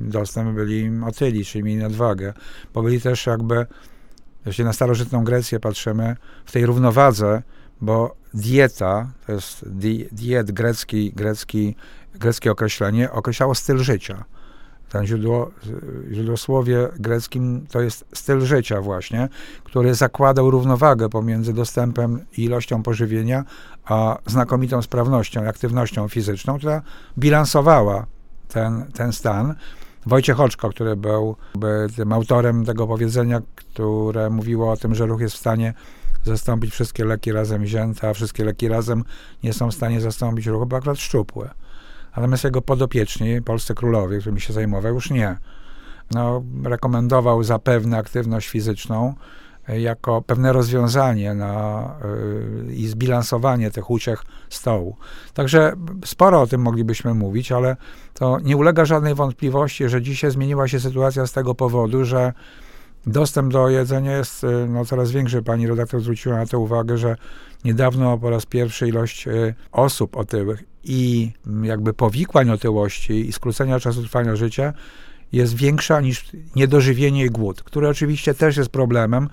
[0.10, 2.34] dostęp, byli otyli, czyli mieli nadwagę,
[2.74, 3.66] bo byli też jakby,
[4.46, 7.42] jeśli na starożytną Grecję patrzymy, w tej równowadze
[7.84, 11.76] bo dieta, to jest di, diet grecki, grecki,
[12.16, 14.24] greckie określenie, określało styl życia.
[14.90, 15.52] Ten źródło,
[16.12, 19.30] źródłosłowie greckim to jest styl życia właśnie,
[19.64, 23.44] który zakładał równowagę pomiędzy dostępem i ilością pożywienia,
[23.86, 26.82] a znakomitą sprawnością i aktywnością fizyczną, która
[27.18, 28.06] bilansowała
[28.48, 29.56] ten, ten stan.
[30.06, 31.36] Wojciech Oczko, który był
[31.96, 35.74] tym autorem tego powiedzenia, które mówiło o tym, że ruch jest w stanie
[36.24, 39.04] zastąpić wszystkie leki razem wzięte, a wszystkie leki razem
[39.44, 41.50] nie są w stanie zastąpić ruchu, bo akurat szczupłe.
[42.16, 45.38] Natomiast jego podopieczni, polscy królowie, którymi się zajmował, już nie.
[46.12, 49.14] No, rekomendował zapewne aktywność fizyczną
[49.68, 51.96] e, jako pewne rozwiązanie na,
[52.68, 54.98] yy, i zbilansowanie tych uciech stołu.
[55.34, 55.74] Także
[56.06, 57.78] sporo o tym moglibyśmy mówić, ale
[58.14, 62.34] to nie ulega żadnej wątpliwości, że dzisiaj zmieniła się sytuacja z tego powodu, że
[63.08, 65.42] Dostęp do jedzenia jest y, no, coraz większy.
[65.42, 67.16] Pani redaktor zwróciła na to uwagę, że
[67.66, 73.80] niedawno po raz pierwszy ilość y, osób otyłych i mm, jakby powikłań otyłości i skrócenia
[73.80, 74.74] czasu trwania życia
[75.32, 79.30] jest większa niż niedożywienie i głód, które oczywiście też jest problemem,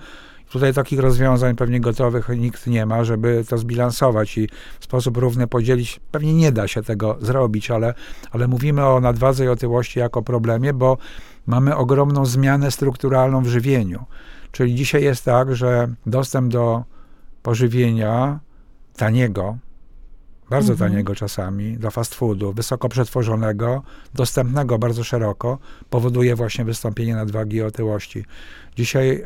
[0.51, 5.47] Tutaj takich rozwiązań pewnie gotowych nikt nie ma, żeby to zbilansować i w sposób równy
[5.47, 5.99] podzielić.
[6.11, 7.93] Pewnie nie da się tego zrobić, ale,
[8.31, 10.97] ale mówimy o nadwadze i otyłości jako problemie, bo
[11.47, 14.05] mamy ogromną zmianę strukturalną w żywieniu.
[14.51, 16.83] Czyli dzisiaj jest tak, że dostęp do
[17.43, 18.39] pożywienia
[18.97, 19.57] taniego,
[20.51, 20.91] bardzo Mhm.
[20.91, 23.83] taniego czasami, do fast foodu, wysoko przetworzonego,
[24.13, 25.57] dostępnego bardzo szeroko,
[25.89, 28.25] powoduje właśnie wystąpienie nadwagi i otyłości.
[28.75, 29.23] Dzisiaj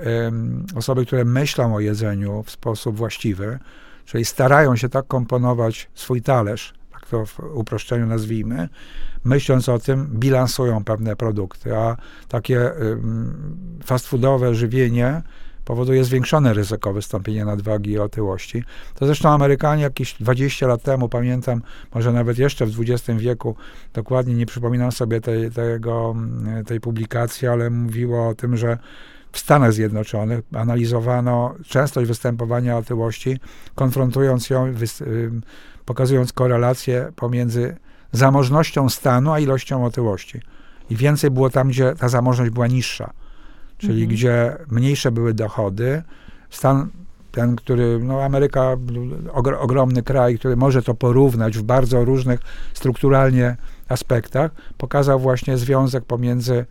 [0.76, 3.60] osoby, które myślą o jedzeniu w sposób właściwy,
[4.06, 8.70] czyli starają się tak komponować swój talerz, tak to w uproszczeniu nazwijmy,
[9.24, 12.72] myśląc o tym, bilansują pewne produkty, a takie
[13.86, 15.22] fast foodowe żywienie
[15.65, 18.63] powoduje zwiększone ryzyko wystąpienia nadwagi i otyłości.
[18.95, 21.62] To zresztą Amerykanie jakieś 20 lat temu, pamiętam,
[21.93, 23.56] może nawet jeszcze w XX wieku,
[23.93, 28.78] dokładnie nie przypominam sobie tej, tego, mm, tej publikacji, ale mówiło o tym, że
[29.32, 33.39] w Stanach Zjednoczonych analizowano częstość występowania otyłości,
[33.75, 34.73] konfrontując ją,
[35.86, 37.75] pokazując korelację pomiędzy
[38.12, 40.41] zamożnością stanu a ilością otyłości.
[40.89, 43.13] I więcej było tam, gdzie ta zamożność była niższa
[43.86, 44.10] czyli Mhm.
[44.10, 46.04] gdzie mniejsze były dochody.
[46.50, 46.89] Stan
[47.32, 48.62] ten, który, no Ameryka,
[49.34, 52.39] ogr- ogromny kraj, który może to porównać w bardzo różnych
[52.74, 53.56] strukturalnie
[53.89, 56.65] aspektach, pokazał właśnie związek pomiędzy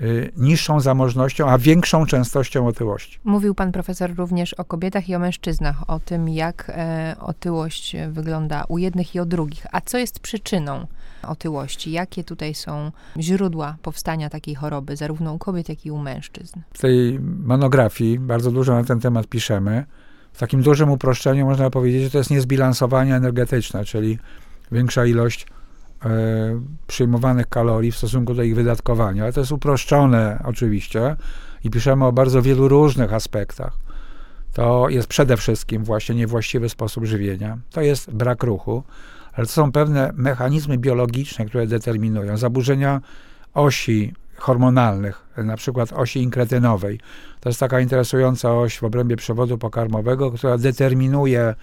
[0.00, 3.18] y, niższą zamożnością, a większą częstością otyłości.
[3.24, 8.64] Mówił pan profesor również o kobietach i o mężczyznach, o tym, jak e, otyłość wygląda
[8.68, 9.66] u jednych i u drugich.
[9.72, 10.86] A co jest przyczyną
[11.22, 11.92] otyłości?
[11.92, 16.60] Jakie tutaj są źródła powstania takiej choroby, zarówno u kobiet, jak i u mężczyzn?
[16.72, 19.84] W tej monografii bardzo dużo na ten temat piszemy.
[20.32, 24.18] W takim dużym uproszczeniu można powiedzieć, że to jest niezbilansowanie energetyczne, czyli
[24.72, 25.46] większa ilość
[26.04, 26.08] e,
[26.86, 29.22] przyjmowanych kalorii w stosunku do ich wydatkowania.
[29.22, 31.16] Ale to jest uproszczone oczywiście
[31.64, 33.76] i piszemy o bardzo wielu różnych aspektach.
[34.52, 37.58] To jest przede wszystkim właśnie niewłaściwy sposób żywienia.
[37.70, 38.82] To jest brak ruchu,
[39.32, 43.00] ale to są pewne mechanizmy biologiczne, które determinują zaburzenia
[43.54, 47.00] osi hormonalnych, na przykład osi inkretynowej.
[47.40, 51.54] To jest taka interesująca oś w obrębie przewodu pokarmowego, która determinuje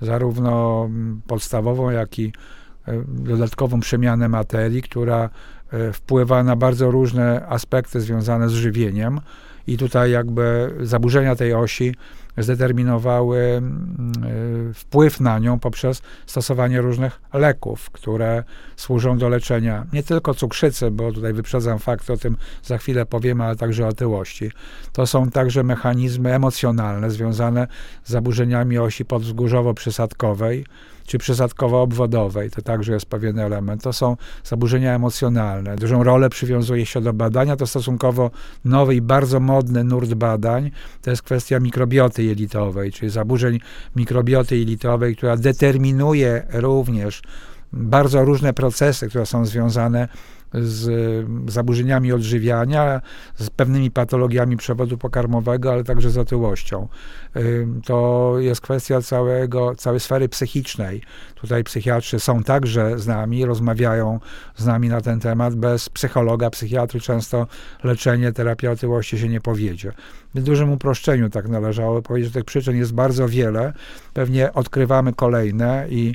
[0.00, 2.32] zarówno mm, podstawową, jak i
[2.88, 5.30] e, dodatkową przemianę materii, która
[5.72, 9.20] e, wpływa na bardzo różne aspekty związane z żywieniem.
[9.66, 11.94] I tutaj jakby zaburzenia tej osi
[12.42, 14.12] zdeterminowały mm,
[14.70, 18.44] e, wpływ na nią poprzez stosowanie różnych leków, które
[18.76, 23.44] służą do leczenia nie tylko cukrzycy, bo tutaj wyprzedzam fakt, o tym za chwilę powiemy,
[23.44, 24.50] ale także otyłości.
[24.92, 27.66] To są także mechanizmy emocjonalne związane
[28.04, 30.64] z zaburzeniami osi podwzgórzowo-przysadkowej
[31.06, 32.50] czy przysadkowo-obwodowej.
[32.50, 33.82] To także jest pewien element.
[33.82, 35.76] To są zaburzenia emocjonalne.
[35.76, 37.56] Dużą rolę przywiązuje się do badania.
[37.56, 38.30] To stosunkowo
[38.64, 40.70] nowy i bardzo modny nurt badań.
[41.02, 43.60] To jest kwestia mikrobioty jelitowej, czyli zaburzeń
[43.96, 47.22] mikrobioty jelitowej, która determinuje również
[47.72, 50.08] bardzo różne procesy, które są związane
[50.54, 53.00] z zaburzeniami odżywiania,
[53.36, 56.88] z pewnymi patologiami przewodu pokarmowego, ale także z otyłością.
[57.84, 61.02] To jest kwestia całego, całej sfery psychicznej.
[61.34, 64.20] Tutaj psychiatrzy są także z nami, rozmawiają
[64.56, 65.54] z nami na ten temat.
[65.54, 67.46] Bez psychologa, psychiatry często
[67.84, 69.92] leczenie, terapia otyłości się nie powiedzie.
[70.34, 73.72] W dużym uproszczeniu tak należało powiedzieć, że tych przyczyn jest bardzo wiele.
[74.14, 76.14] Pewnie odkrywamy kolejne i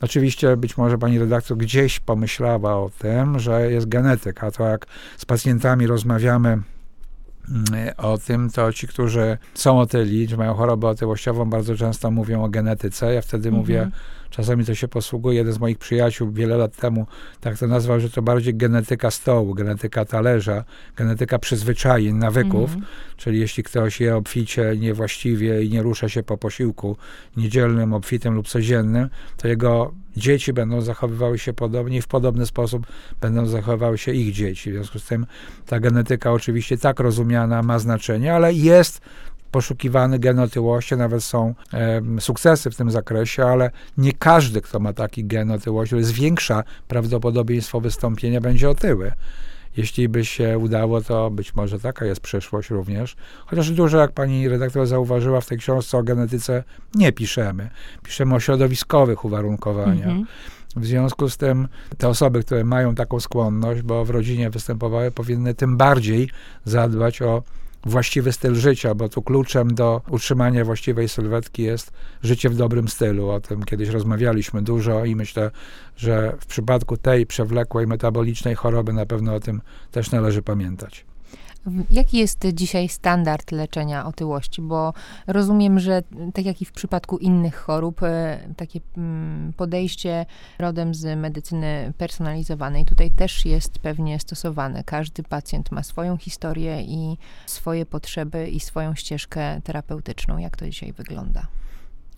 [0.00, 4.50] Oczywiście być może pani redaktor gdzieś pomyślała o tym, że jest genetyka.
[4.50, 10.54] To jak z pacjentami rozmawiamy mm, o tym, to ci, którzy są otyli, czy mają
[10.54, 13.14] chorobę otyłościową, bardzo często mówią o genetyce.
[13.14, 14.02] Ja wtedy mówię, Mhm.
[14.30, 15.38] Czasami to się posługuje.
[15.38, 17.06] Jeden z moich przyjaciół wiele lat temu
[17.40, 20.64] tak to nazwał, że to bardziej genetyka stołu, genetyka talerza,
[20.96, 22.70] genetyka przyzwyczajeń, nawyków.
[22.70, 22.84] Mhm.
[23.16, 26.96] Czyli jeśli ktoś je obficie, niewłaściwie i nie rusza się po posiłku
[27.36, 32.86] niedzielnym, obfitym lub codziennym, to jego dzieci będą zachowywały się podobnie i w podobny sposób
[33.20, 34.70] będą zachowywały się ich dzieci.
[34.70, 35.26] W związku z tym
[35.66, 39.00] ta genetyka oczywiście tak rozumiana ma znaczenie, ale jest
[39.50, 44.92] poszukiwany gen otyłości, nawet są em, sukcesy w tym zakresie, ale nie każdy, kto ma
[44.92, 49.12] taki gen otyłości, zwiększa prawdopodobieństwo wystąpienia, będzie otyły.
[49.76, 53.16] Jeśli by się udało, to być może taka jest przyszłość również.
[53.46, 57.70] Chociaż dużo, jak pani redaktor zauważyła, w tej książce o genetyce nie piszemy.
[58.02, 60.08] Piszemy o środowiskowych uwarunkowaniach.
[60.08, 60.26] Mhm.
[60.76, 65.54] W związku z tym te osoby, które mają taką skłonność, bo w rodzinie występowały, powinny
[65.54, 66.30] tym bardziej
[66.64, 67.42] zadbać o
[67.84, 73.30] właściwy styl życia, bo tu kluczem do utrzymania właściwej sylwetki jest życie w dobrym stylu.
[73.30, 75.50] O tym kiedyś rozmawialiśmy dużo i myślę,
[75.96, 79.60] że w przypadku tej przewlekłej metabolicznej choroby na pewno o tym
[79.90, 81.07] też należy pamiętać.
[81.90, 84.62] Jaki jest dzisiaj standard leczenia otyłości?
[84.62, 84.92] Bo
[85.26, 86.02] rozumiem, że
[86.34, 90.26] tak jak i w przypadku innych chorób, e, takie mm, podejście
[90.58, 94.84] rodem z medycyny personalizowanej tutaj też jest pewnie stosowane.
[94.84, 100.38] Każdy pacjent ma swoją historię i swoje potrzeby i swoją ścieżkę terapeutyczną.
[100.38, 101.46] Jak to dzisiaj wygląda?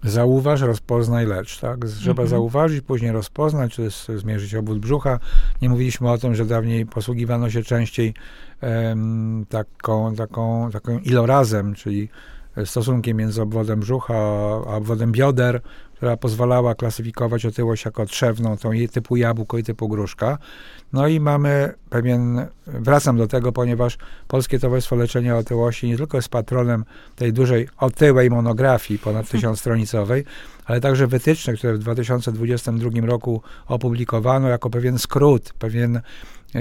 [0.04, 1.86] Zauważ, rozpoznaj, lecz, tak?
[1.86, 2.28] Trzeba mhm.
[2.28, 5.18] zauważyć, później rozpoznać, czy zmierzyć obwód brzucha.
[5.62, 8.14] Nie mówiliśmy o tym, że dawniej posługiwano się częściej
[8.62, 12.08] um, taką, taką, taką ilorazem, czyli
[12.64, 14.14] stosunkiem między obwodem brzucha
[14.68, 15.60] a obwodem bioder,
[16.00, 20.38] która pozwalała klasyfikować otyłość jako trzewną, tą typu jabłko i typu gruszka.
[20.92, 26.28] No i mamy pewien, wracam do tego, ponieważ Polskie Towarzystwo Leczenia Otyłości nie tylko jest
[26.28, 26.84] patronem
[27.16, 30.24] tej dużej otyłej monografii ponad tysiącstronicowej,
[30.64, 36.00] ale także wytyczne, które w 2022 roku opublikowano jako pewien skrót, pewien,
[36.54, 36.60] yy,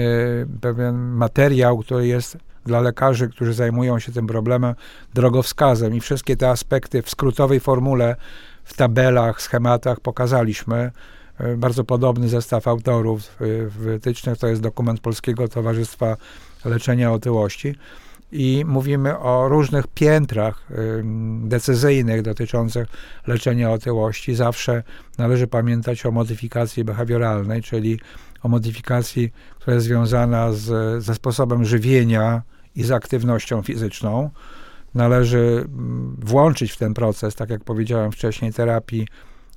[0.60, 4.74] pewien materiał, który jest dla lekarzy, którzy zajmują się tym problemem,
[5.14, 8.16] drogowskazem i wszystkie te aspekty w skrótowej formule,
[8.64, 10.90] w tabelach, schematach pokazaliśmy.
[11.38, 16.16] E, bardzo podobny zestaw autorów w wytycznych to jest dokument Polskiego Towarzystwa
[16.64, 17.74] Leczenia Otyłości.
[18.32, 20.66] I mówimy o różnych piętrach
[21.42, 22.88] decyzyjnych dotyczących
[23.26, 24.34] leczenia otyłości.
[24.34, 24.82] Zawsze
[25.18, 28.00] należy pamiętać o modyfikacji behawioralnej, czyli
[28.42, 32.42] o modyfikacji, która jest związana z, ze sposobem żywienia
[32.76, 34.30] i z aktywnością fizyczną.
[34.94, 39.06] Należy mm, włączyć w ten proces, tak jak powiedziałem wcześniej, terapii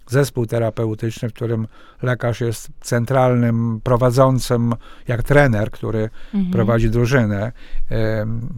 [0.08, 1.68] zespół terapeutyczny, w którym
[2.02, 4.74] lekarz jest centralnym prowadzącym,
[5.08, 6.52] jak trener, który mhm.
[6.52, 7.52] prowadzi drużynę.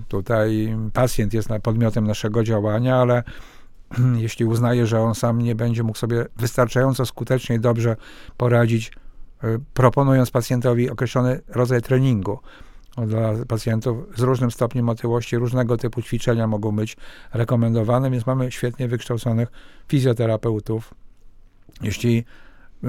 [0.08, 3.24] Tutaj pacjent jest podmiotem naszego działania, ale
[4.26, 7.96] jeśli uznaje, że on sam nie będzie mógł sobie wystarczająco skutecznie i dobrze
[8.38, 8.92] poradzić,
[9.44, 12.40] y, proponując pacjentowi określony rodzaj treningu.
[12.98, 16.98] Dla pacjentów z różnym stopniem otyłości, różnego typu ćwiczenia mogą być
[17.34, 19.52] rekomendowane, więc mamy świetnie wykształconych
[19.88, 20.94] fizjoterapeutów,
[21.82, 22.26] jeśli
[22.84, 22.88] y,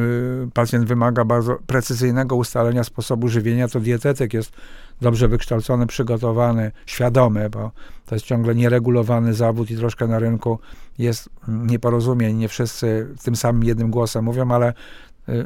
[0.54, 4.52] pacjent wymaga bardzo precyzyjnego ustalenia sposobu żywienia, to dietetyk jest
[5.00, 7.70] dobrze wykształcony, przygotowany, świadomy, bo
[8.06, 10.58] to jest ciągle nieregulowany zawód i troszkę na rynku
[10.98, 12.36] jest nieporozumień.
[12.36, 14.72] Nie wszyscy tym samym jednym głosem mówią, ale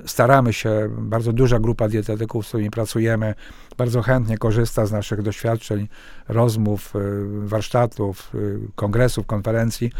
[0.06, 3.34] staramy się, bardzo duża grupa dietetyków, z którymi pracujemy,
[3.78, 5.88] bardzo chętnie korzysta z naszych doświadczeń,
[6.28, 8.32] rozmów, y, warsztatów,
[8.74, 9.92] kongresów, konferencji.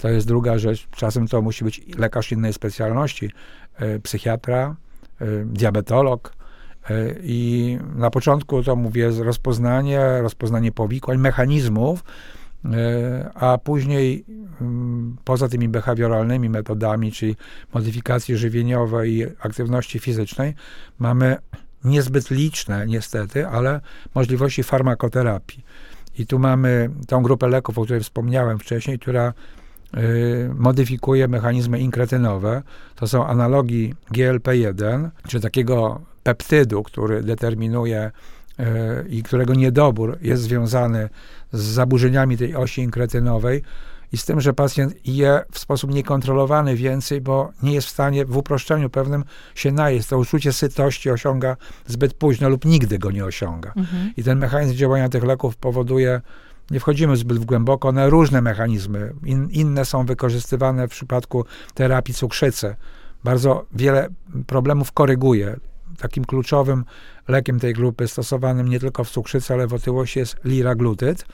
[0.00, 0.88] To jest druga rzecz.
[0.90, 3.30] Czasem to musi być lekarz innej specjalności,
[4.02, 4.76] psychiatra,
[5.44, 6.36] diabetolog,
[7.22, 12.04] I na początku to mówię rozpoznanie, rozpoznanie powikłań, mechanizmów,
[13.34, 14.24] a później
[14.60, 17.36] mm, poza tymi behawioralnymi metodami, czyli
[17.74, 20.54] modyfikacji żywieniowej i aktywności fizycznej,
[20.98, 21.36] mamy
[21.84, 23.80] niezbyt liczne niestety, ale
[24.14, 25.64] możliwości farmakoterapii.
[26.18, 29.32] I tu mamy tą grupę leków, o której wspomniałem wcześniej, która
[29.96, 32.62] y, modyfikuje mechanizmy inkretynowe.
[32.94, 38.12] To są analogi GLP-1, czy takiego peptydu, który determinuje e,
[39.08, 41.08] i którego niedobór jest związany
[41.52, 43.62] z zaburzeniami tej osi inkretynowej
[44.12, 48.24] i z tym, że pacjent je w sposób niekontrolowany więcej, bo nie jest w stanie
[48.24, 50.08] w uproszczeniu pewnym się najeść.
[50.08, 53.72] To uczucie sytości osiąga zbyt późno lub nigdy go nie osiąga.
[53.76, 54.12] Mhm.
[54.16, 56.20] I ten mechanizm działania tych leków powoduje,
[56.70, 59.12] nie wchodzimy zbyt głęboko, one różne mechanizmy.
[59.24, 62.76] In, inne są wykorzystywane w przypadku terapii cukrzycy.
[63.24, 64.08] Bardzo wiele
[64.46, 65.56] problemów koryguje
[65.96, 66.84] takim kluczowym
[67.28, 71.26] lekiem tej grupy, stosowanym nie tylko w cukrzycy, ale w otyłości jest liraglutyd.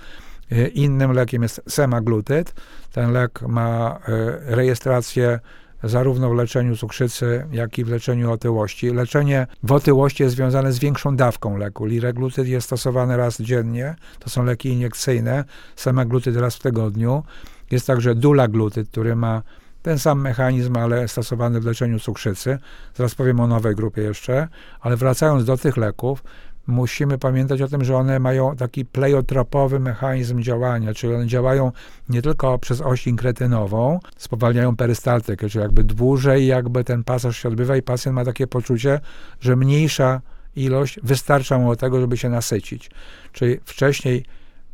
[0.52, 2.54] E, innym lekiem jest semaglutyd.
[2.92, 5.40] Ten lek ma e, rejestrację
[5.82, 8.90] zarówno w leczeniu cukrzycy, jak i w leczeniu otyłości.
[8.90, 11.84] Leczenie w otyłości jest związane z większą dawką leku.
[11.84, 15.44] Liraglutyd jest stosowany raz dziennie, to są leki iniekcyjne,
[15.76, 17.22] semaglutyd raz w tygodniu.
[17.70, 19.42] Jest także dulaglutyd, który ma
[19.82, 22.58] ten sam mechanizm, ale stosowany w leczeniu cukrzycy.
[22.94, 24.48] Zaraz powiem o nowej grupie jeszcze,
[24.80, 26.22] ale wracając do tych leków,
[26.66, 31.72] musimy pamiętać o tym, że one mają taki pleiotropowy mechanizm działania, czyli one działają
[32.08, 37.76] nie tylko przez oś inkretynową, spowalniają perystaltykę, czyli jakby dłużej jakby ten pasaż się odbywa
[37.76, 39.00] i pacjent ma takie poczucie,
[39.40, 40.20] że mniejsza
[40.56, 42.90] ilość wystarcza mu do tego, żeby się nasycić.
[43.32, 44.24] Czyli wcześniej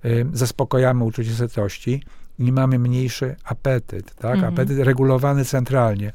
[0.04, 2.02] y, zaspokojamy uczucie sytości,
[2.38, 4.34] i mamy mniejszy apetyt, tak?
[4.34, 4.54] Mhm.
[4.54, 6.12] Apetyt regulowany centralnie.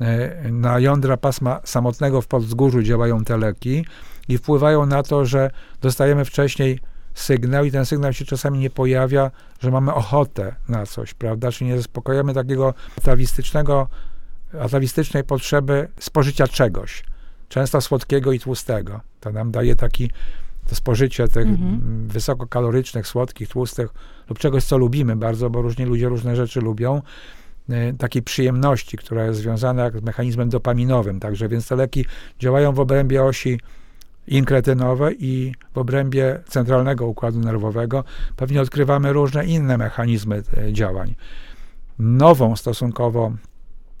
[0.00, 3.86] E, na jądra pasma samotnego w podzgórzu działają te leki
[4.28, 5.50] i wpływają na to, że
[5.80, 6.80] dostajemy wcześniej
[7.14, 11.52] sygnał i ten sygnał się czasami nie pojawia, że mamy ochotę na coś, prawda?
[11.52, 13.88] Czyli nie zaspokojamy takiego atawistycznego,
[14.60, 17.04] atawistycznej potrzeby spożycia czegoś,
[17.48, 19.00] często słodkiego i tłustego.
[19.20, 20.10] To nam daje taki
[20.68, 22.08] to spożycie tych Mhm.
[22.08, 23.90] wysokokalorycznych, słodkich, tłustych
[24.28, 27.02] lub czegoś, co lubimy bardzo, bo różni ludzie różne rzeczy lubią,
[27.70, 31.20] y, takiej przyjemności, która jest związana z mechanizmem dopaminowym.
[31.20, 32.04] Także więc te leki
[32.38, 33.60] działają w obrębie osi
[34.28, 38.04] inkretynowej i w obrębie centralnego układu nerwowego.
[38.36, 41.14] Pewnie odkrywamy różne inne mechanizmy e, działań.
[41.98, 43.32] Nową stosunkowo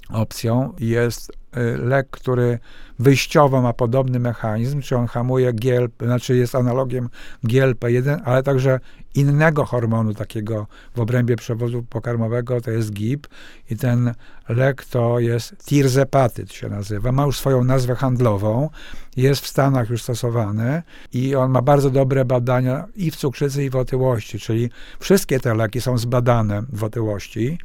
[0.08, 2.58] opcją jest y, lek, który
[2.98, 7.08] wyjściowo ma podobny mechanizm, czy on hamuje GLP, znaczy jest analogiem
[7.44, 8.80] GLP-1, ale także
[9.14, 13.26] innego hormonu takiego w obrębie przewodu pokarmowego, to jest GIP
[13.70, 14.14] i ten
[14.48, 18.70] lek to jest tirzepatyt się nazywa, ma już swoją nazwę handlową,
[19.16, 20.82] jest w Stanach już stosowany
[21.12, 25.54] i on ma bardzo dobre badania i w cukrzycy i w otyłości, czyli wszystkie te
[25.54, 27.58] leki są zbadane w otyłości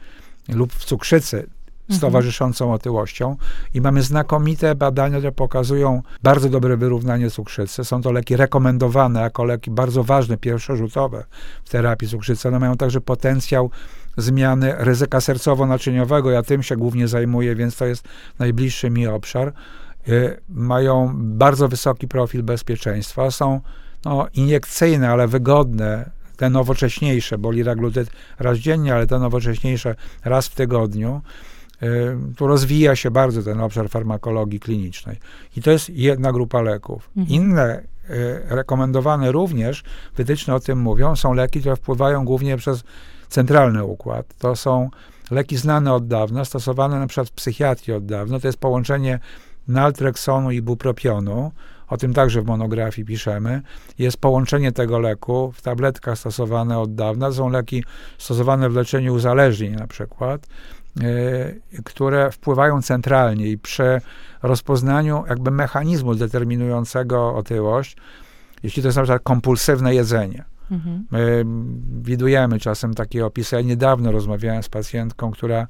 [0.50, 1.48] lub w cukrzycy
[1.90, 3.36] z towarzyszącą otyłością
[3.74, 7.86] i mamy znakomite badania, które pokazują bardzo dobre wyrównanie cukrzycy.
[7.86, 11.24] Są to leki rekomendowane jako leki bardzo ważne, pierwszorzutowe
[11.66, 12.48] w terapii cukrzycy.
[12.48, 13.70] One mają także potencjał
[14.18, 16.30] zmiany ryzyka sercowo-naczyniowego.
[16.30, 18.08] Ja tym się głównie zajmuję, więc to jest
[18.40, 19.54] najbliższy mi obszar.
[20.08, 23.32] Y, Mają bardzo wysoki profil bezpieczeństwa.
[23.32, 23.62] Są
[24.06, 28.10] no, iniekcyjne, ale wygodne, te nowocześniejsze, bo liraglutyd
[28.40, 31.22] raz dziennie, ale te nowocześniejsze raz w tygodniu.
[31.84, 35.20] Y, Tu rozwija się bardzo ten obszar farmakologii klinicznej.
[35.58, 37.10] I to jest jedna grupa leków.
[37.18, 37.36] Mhm.
[37.36, 39.84] Inne, y, rekomendowane również,
[40.16, 42.84] wytyczne o tym mówią, są leki, które wpływają głównie przez
[43.30, 44.26] centralny układ.
[44.40, 44.90] To są
[45.32, 48.40] leki znane od dawna, stosowane na przykład w psychiatrii od dawna.
[48.40, 49.20] To jest połączenie
[49.68, 51.52] naltreksonu i bupropionu.
[51.88, 53.62] O tym także w monografii piszemy.
[54.00, 57.32] Jest połączenie tego leku w tabletkach stosowane od dawna.
[57.32, 57.84] Są leki
[58.18, 60.48] stosowane w leczeniu uzależnień na przykład,
[61.86, 64.02] które wpływają centralnie i przy
[64.44, 67.98] rozpoznaniu jakby mechanizmu determinującego otyłość,
[68.64, 70.44] jeśli to jest na przykład kompulsywne jedzenie.
[70.72, 71.06] Mhm.
[71.12, 71.46] My
[72.02, 73.56] widujemy czasem takie opisy.
[73.56, 75.68] Ja niedawno rozmawiałem z pacjentką, która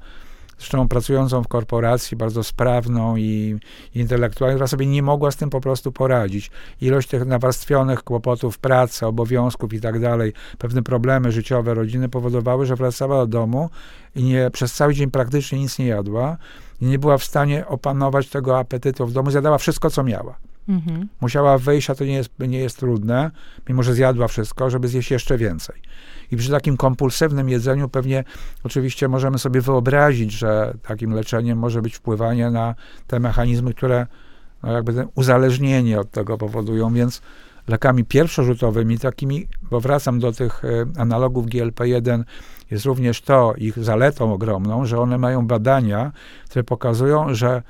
[0.58, 3.58] zresztą pracującą w korporacji, bardzo sprawną i
[3.94, 6.50] intelektualnie, która sobie nie mogła z tym po prostu poradzić.
[6.80, 12.76] Ilość tych nawarstwionych kłopotów pracy, obowiązków i tak dalej, pewne problemy życiowe rodziny powodowały, że
[12.76, 13.70] wracała do domu
[14.16, 16.36] i nie, przez cały dzień praktycznie nic nie jadła
[16.80, 19.30] i nie była w stanie opanować tego apetytu w domu.
[19.30, 20.47] Zjadała wszystko, co miała.
[20.68, 21.08] Mhm.
[21.20, 23.30] Musiała wyjść, a to nie jest, nie jest trudne,
[23.68, 25.76] mimo że zjadła wszystko, żeby zjeść jeszcze więcej.
[26.30, 28.24] I przy takim kompulsywnym jedzeniu pewnie
[28.64, 32.74] oczywiście możemy sobie wyobrazić, że takim leczeniem może być wpływanie na
[33.06, 34.06] te mechanizmy, które
[34.62, 37.22] no jakby uzależnienie od tego powodują, więc
[37.68, 42.24] lekami pierwszorzutowymi, takimi, bo wracam do tych e, analogów GLP-1,
[42.70, 46.12] jest również to ich zaletą ogromną, że one mają badania,
[46.48, 47.62] które pokazują, że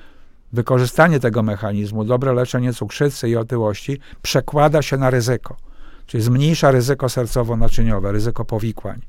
[0.53, 5.57] wykorzystanie tego mechanizmu, dobre leczenie cukrzycy i otyłości przekłada się na ryzyko,
[6.07, 9.01] czyli zmniejsza ryzyko sercowo-naczyniowe, ryzyko powikłań.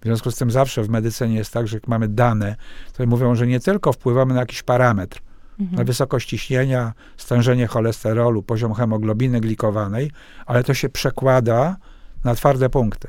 [0.00, 2.56] W związku z tym zawsze w medycynie jest tak, że jak mamy dane,
[2.92, 5.20] które mówią, że nie tylko wpływamy na jakiś parametr,
[5.60, 5.78] Mhm.
[5.78, 10.10] na wysokość ciśnienia, stężenie cholesterolu, poziom hemoglobiny glikowanej,
[10.46, 11.76] ale to się przekłada
[12.24, 13.08] na twarde punkty,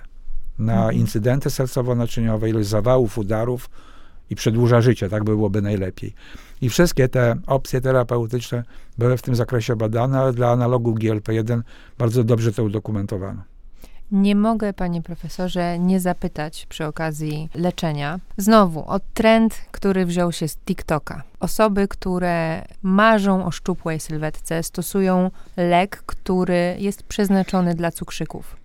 [0.60, 0.94] na Mhm.
[0.96, 3.70] incydenty sercowo-naczyniowe, ilość zawałów, udarów
[4.30, 6.14] i przedłuża życie, tak by byłoby najlepiej.
[6.62, 8.64] I wszystkie te opcje terapeutyczne
[8.98, 11.62] były w tym zakresie badane, ale dla analogu GLP-1
[11.98, 13.42] bardzo dobrze to udokumentowano.
[14.12, 18.20] Nie mogę, panie profesorze, nie zapytać przy okazji leczenia.
[18.38, 21.24] Znowu, o trend, który wziął się z TikToka.
[21.40, 28.56] Osoby, które marzą o szczupłej sylwetce, stosują lek, który jest przeznaczony dla cukrzyków,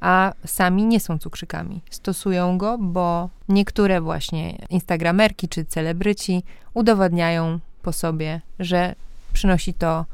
[0.00, 1.82] a sami nie są cukrzykami.
[1.90, 6.42] Stosują go, bo niektóre właśnie instagramerki czy celebryci
[6.74, 8.94] udowadniają po sobie, że
[9.32, 10.04] przynosi to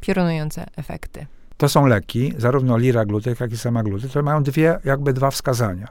[0.00, 1.26] piorunujące efekty.
[1.56, 5.88] To są leki, zarówno liraglutyd, jak i semaglutyd, które mają dwie, jakby dwa wskazania.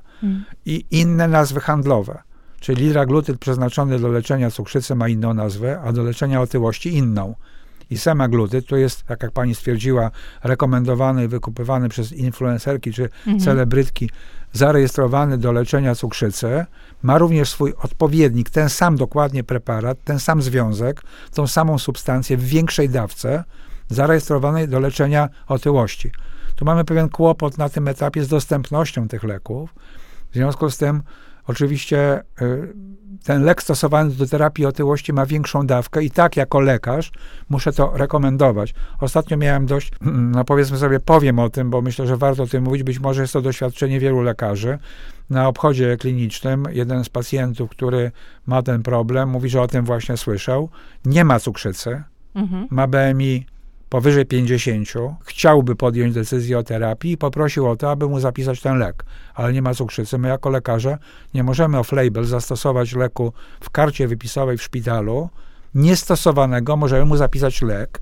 [0.65, 2.21] i inne nazwy handlowe.
[2.59, 7.35] Czyli liraglutyd przeznaczony do leczenia cukrzycy ma inną nazwę, a do leczenia otyłości inną.
[7.91, 10.11] I semaglutyd to jest, tak jak pani stwierdziła,
[10.43, 13.39] rekomendowany i wykupywany przez influencerki czy Mhm.
[13.39, 14.09] celebrytki,
[14.53, 16.65] zarejestrowany do leczenia cukrzycy,
[17.03, 21.01] ma również swój odpowiednik, ten sam dokładnie preparat, ten sam związek,
[21.33, 23.43] tą samą substancję w większej dawce,
[23.89, 26.11] zarejestrowany do leczenia otyłości.
[26.55, 29.73] Tu mamy pewien kłopot na tym etapie z dostępnością tych leków.
[30.31, 31.03] W związku z tym,
[31.47, 32.73] oczywiście, y,
[33.23, 37.11] ten lek stosowany do terapii otyłości ma większą dawkę i tak, jako lekarz,
[37.49, 38.73] muszę to rekomendować.
[38.99, 39.91] Ostatnio miałem dość,
[40.35, 42.83] no powiedzmy sobie, powiem o tym, bo myślę, że warto o tym mówić.
[42.83, 44.77] Być może jest to doświadczenie wielu lekarzy.
[45.29, 48.11] Na obchodzie klinicznym jeden z pacjentów, który
[48.45, 50.69] ma ten problem, mówi, że o tym właśnie słyszał.
[51.05, 52.03] Nie ma cukrzycy,
[52.35, 52.67] Mhm.
[52.69, 53.45] ma BMI
[53.91, 54.87] powyżej 50
[55.25, 59.53] chciałby podjąć decyzję o terapii i poprosił o to, aby mu zapisać ten lek, ale
[59.53, 60.17] nie ma cukrzycy.
[60.17, 60.97] My jako lekarze
[61.33, 65.29] nie możemy off-label zastosować leku w karcie wypisowej w szpitalu,
[65.75, 68.01] niestosowanego możemy mu zapisać lek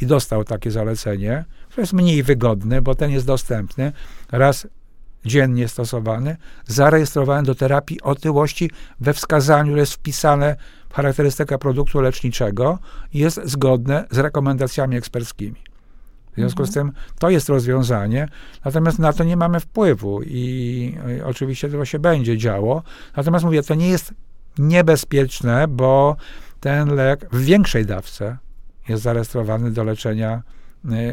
[0.00, 3.92] i dostał takie zalecenie, które jest mniej wygodne, bo ten jest dostępny.
[4.32, 4.66] Raz
[5.24, 10.56] dziennie stosowany, zarejestrowany do terapii otyłości we wskazaniu, które jest wpisane
[10.88, 12.78] w charakterystykę produktu leczniczego
[13.12, 15.62] i jest zgodne z rekomendacjami eksperckimi.
[16.32, 18.28] W związku z tym to jest rozwiązanie,
[18.64, 22.82] natomiast na to nie mamy wpływu i, i oczywiście to się będzie działo.
[23.16, 24.14] Natomiast mówię, to nie jest
[24.58, 26.16] niebezpieczne, bo
[26.60, 28.36] ten lek w większej dawce
[28.88, 30.42] jest zarejestrowany do leczenia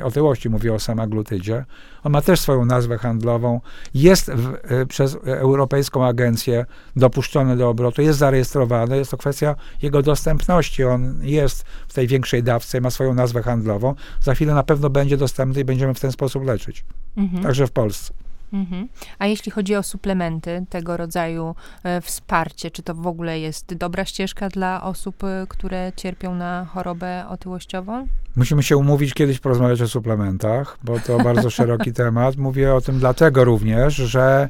[0.03, 1.65] otyłości, mówię o samaglutydzie.
[2.03, 3.61] On ma też swoją nazwę handlową,
[3.93, 10.01] jest w, y, przez Europejską Agencję dopuszczony do obrotu, jest zarejestrowany, jest to kwestia jego
[10.01, 10.83] dostępności.
[10.83, 13.95] On jest w tej większej dawce, ma swoją nazwę handlową.
[14.21, 16.85] Za chwilę na pewno będzie dostępny i będziemy w ten sposób leczyć.
[17.17, 17.43] Mhm.
[17.43, 18.24] Także w Polsce.
[18.53, 18.87] Mhm.
[19.19, 24.05] A jeśli chodzi o suplementy, tego rodzaju e, wsparcie, czy to w ogóle jest dobra
[24.05, 28.07] ścieżka dla osób, e, które cierpią na chorobę otyłościową?
[28.35, 32.37] Musimy się umówić kiedyś porozmawiać o suplementach, bo to bardzo szeroki temat.
[32.37, 34.49] Mówię o tym dlatego również, że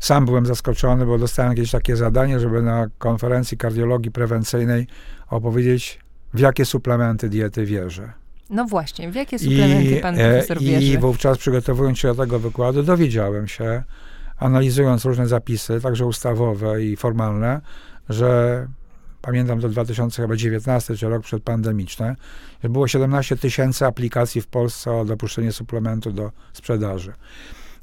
[0.00, 4.86] sam byłem zaskoczony, bo dostałem jakieś takie zadanie, żeby na konferencji kardiologii prewencyjnej
[5.30, 5.98] opowiedzieć,
[6.34, 8.19] w jakie suplementy diety wierzę.
[8.50, 10.86] No właśnie, w jakie suplementy pan e, profesor wierzy?
[10.86, 13.82] I wówczas przygotowując się do tego wykładu, dowiedziałem się,
[14.38, 17.60] analizując różne zapisy, także ustawowe i formalne,
[18.08, 18.66] że
[19.22, 22.16] pamiętam to 2019, czy rok przedpandemiczny,
[22.62, 27.12] że było 17 tysięcy aplikacji w Polsce o dopuszczenie suplementu do sprzedaży.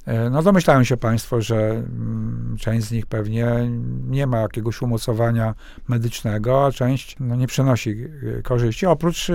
[0.07, 3.69] E, no domyślają się Państwo, że mm, część z nich pewnie
[4.07, 5.53] nie ma jakiegoś umocowania
[5.87, 7.95] medycznego, a część no, nie przynosi
[8.39, 9.33] e, korzyści, oprócz e,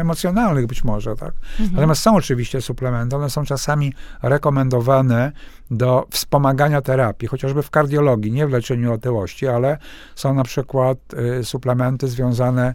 [0.00, 1.32] emocjonalnych być może, tak?
[1.50, 1.70] Mhm.
[1.72, 3.92] Natomiast są oczywiście suplementy, one są czasami
[4.22, 5.32] rekomendowane
[5.70, 9.78] do wspomagania terapii, chociażby w kardiologii, nie w leczeniu otyłości, ale
[10.14, 10.98] są na przykład
[11.42, 12.74] suplementy związane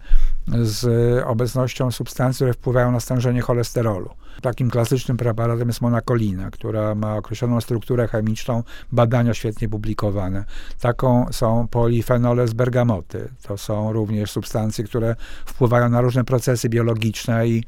[0.61, 0.85] z
[1.25, 4.09] obecnością substancji, które wpływają na stężenie cholesterolu.
[4.41, 10.45] Takim klasycznym preparatem jest monakolina, która ma określoną strukturę chemiczną, badania świetnie publikowane.
[10.81, 13.29] Taką są polifenole z bergamoty.
[13.41, 15.15] To są również substancje, które
[15.45, 17.63] wpływają na różne procesy biologiczne i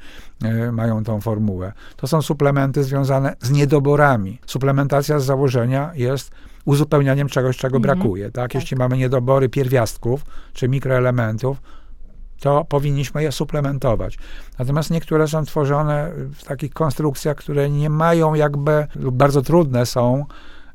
[0.45, 1.73] y, mają tą formułę.
[1.97, 4.39] To są suplementy związane z niedoborami.
[4.45, 6.32] Suplementacja z założenia jest
[6.65, 7.99] uzupełnianiem czegoś, czego Mhm.
[7.99, 8.32] brakuje.
[8.32, 8.55] Tak?
[8.55, 11.61] Jeśli mamy niedobory pierwiastków czy mikroelementów,
[12.40, 14.18] to powinniśmy je suplementować.
[14.60, 20.26] Natomiast niektóre są tworzone w takich konstrukcjach, które nie mają jakby, lub bardzo trudne są,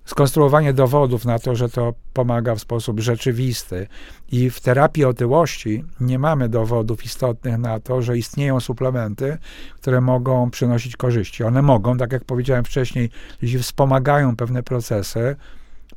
[0.05, 3.87] skonstruowanie dowodów na to, że to pomaga w sposób rzeczywisty.
[4.33, 9.39] I w terapii otyłości nie mamy dowodów istotnych na to, że istnieją suplementy,
[9.81, 11.45] które mogą przynosić korzyści.
[11.45, 13.11] One mogą, tak jak powiedziałem wcześniej,
[13.43, 15.37] jeśli wspomagają pewne procesy,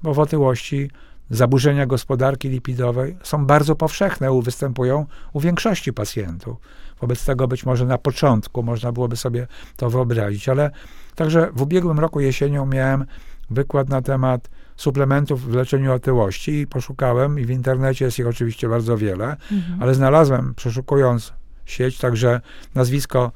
[0.04, 0.92] bo w otyłości
[1.36, 6.58] zaburzenia gospodarki lipidowej są bardzo powszechne, występują u większości pacjentów.
[7.02, 10.72] Wobec tego być może na początku można byłoby sobie to wyobrazić, ale
[11.16, 13.06] także w ubiegłym roku jesienią miałem
[13.50, 18.70] wykład na temat suplementów w leczeniu otyłości i poszukałem i w internecie jest ich oczywiście
[18.70, 19.82] bardzo wiele, Mhm.
[19.84, 21.34] ale znalazłem, przeszukując
[21.66, 22.42] sieć, także
[22.76, 23.32] nazwisko,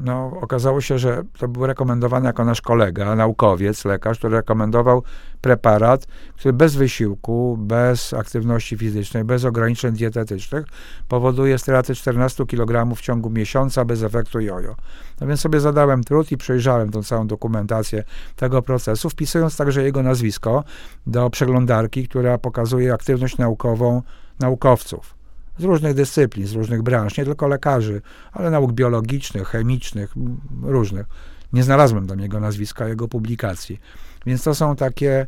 [0.00, 5.02] no, okazało się, że to był rekomendowany jako nasz kolega, naukowiec, lekarz, który rekomendował
[5.40, 10.66] preparat, który bez wysiłku, bez aktywności fizycznej, bez ograniczeń dietetycznych
[11.08, 14.76] powoduje stratę 14 kg w ciągu miesiąca bez efektu jojo.
[15.20, 18.04] No więc sobie zadałem trud i przejrzałem tą całą dokumentację
[18.36, 20.64] tego procesu, wpisując także jego nazwisko
[21.06, 24.02] do przeglądarki, która pokazuje aktywność naukową
[24.40, 25.13] naukowców
[25.58, 28.02] z różnych dyscyplin, z różnych branż, nie tylko lekarzy,
[28.32, 30.14] ale nauk biologicznych, chemicznych,
[30.62, 31.06] różnych.
[31.52, 33.80] Nie znalazłem tam jego nazwiska, jego publikacji.
[34.26, 35.26] Więc to są takie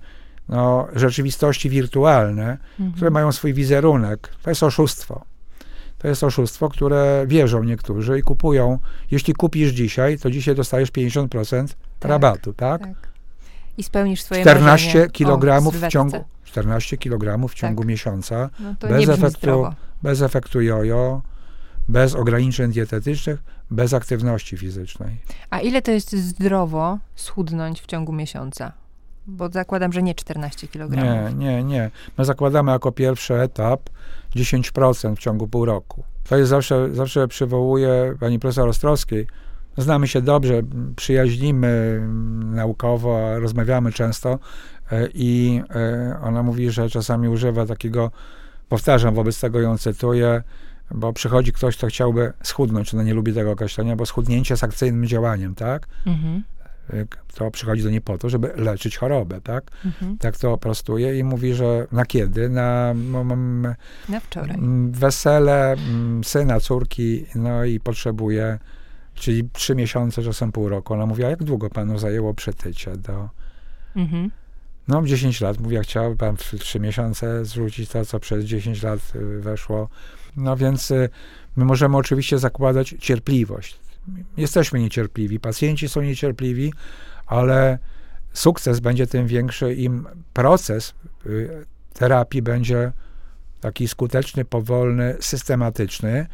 [0.48, 2.92] no, rzeczywistości wirtualne, Mhm.
[2.92, 4.28] które mają swój wizerunek.
[4.42, 5.24] To jest oszustwo.
[5.98, 8.78] To jest oszustwo, które wierzą niektórzy i kupują.
[9.10, 12.80] Jeśli kupisz dzisiaj, to dzisiaj dostajesz 50% Tak, rabatu, tak?
[12.82, 13.08] Tak.
[13.78, 17.88] I spełnisz swoje 14 marzenie o kg w ciągu 14 kg w ciągu Tak.
[17.88, 19.74] miesiąca No to bez efektu- zdrowo.
[20.02, 21.22] Bez efektu jojo,
[21.88, 25.16] bez ograniczeń dietetycznych, bez aktywności fizycznej.
[25.50, 28.72] A ile to jest zdrowo schudnąć w ciągu miesiąca?
[29.26, 30.96] Bo zakładam, że nie 14 kg.
[30.96, 31.90] Nie, nie, nie.
[32.18, 33.80] My zakładamy jako pierwszy etap
[34.36, 36.04] 10% w ciągu pół roku.
[36.28, 39.26] To jest zawsze, zawsze przywołuje pani profesor Ostrowskiej.
[39.78, 40.62] Znamy się dobrze,
[40.96, 42.00] przyjaźnimy
[42.44, 44.38] naukowo, rozmawiamy często
[44.92, 48.10] e, i e, ona mówi, że czasami używa takiego,
[48.68, 50.42] powtarzam, wobec tego ją cytuję,
[50.90, 55.06] bo przychodzi ktoś, kto chciałby schudnąć, no nie lubi tego określenia, bo schudnięcie jest akcyjnym
[55.06, 55.86] działaniem, tak?
[56.06, 56.42] Mhm.
[57.34, 59.70] To przychodzi do niej po to, żeby leczyć chorobę, tak?
[59.84, 60.18] Mhm.
[60.18, 62.48] Tak to prostuje i mówi, że na kiedy?
[62.48, 63.62] Na mam
[64.08, 64.56] Na wczoraj.
[64.56, 68.58] mm, wesele mm, syna, córki, no i potrzebuje,
[69.14, 70.94] czyli trzy miesiące, czasem pół roku.
[70.94, 73.28] Ona mówi, a jak długo panu zajęło przytycie do...
[73.96, 74.30] Mhm.
[74.88, 75.60] No, 10 lat.
[75.60, 79.88] Mówię, chciałby pan w 3 miesiące zrzucić to, co przez 10 lat y, weszło.
[80.36, 81.08] No więc y,
[81.56, 83.78] my możemy oczywiście zakładać cierpliwość.
[84.36, 86.72] Jesteśmy niecierpliwi, pacjenci są niecierpliwi,
[87.26, 87.78] ale
[88.32, 90.94] sukces będzie tym większy, im proces
[91.26, 92.92] y, terapii będzie
[93.60, 96.26] taki skuteczny, powolny, systematyczny.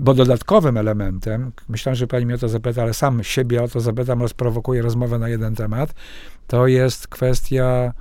[0.00, 3.80] Bo dodatkowym elementem, myślałem, że pani mnie o to zapyta, ale sam siebie o to
[3.80, 5.94] zapytam, rozprowokuję rozmowę na jeden temat,
[6.46, 7.92] to jest kwestia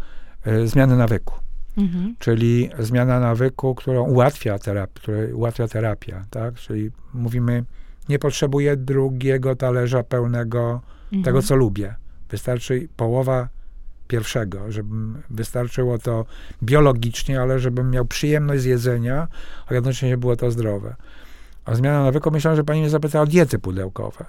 [0.48, 1.34] y, zmiany nawyku.
[1.78, 2.16] Mhm.
[2.20, 6.56] Czyli zmiana nawyku, którą ułatwia, terapia, która ułatwia terapia, tak?
[6.56, 7.64] Czyli mówimy,
[8.10, 11.24] nie potrzebuję drugiego talerza pełnego Mhm.
[11.24, 11.96] tego, co lubię.
[12.30, 13.50] Wystarczy połowa
[14.08, 16.26] pierwszego, żebym wystarczyło to
[16.64, 19.28] biologicznie, ale żebym miał przyjemność z jedzenia,
[19.68, 20.96] a jednocześnie było to zdrowe.
[21.66, 24.26] A zmiana nawyku, myślałem, że pani mnie zapytała o diety pudełkowe.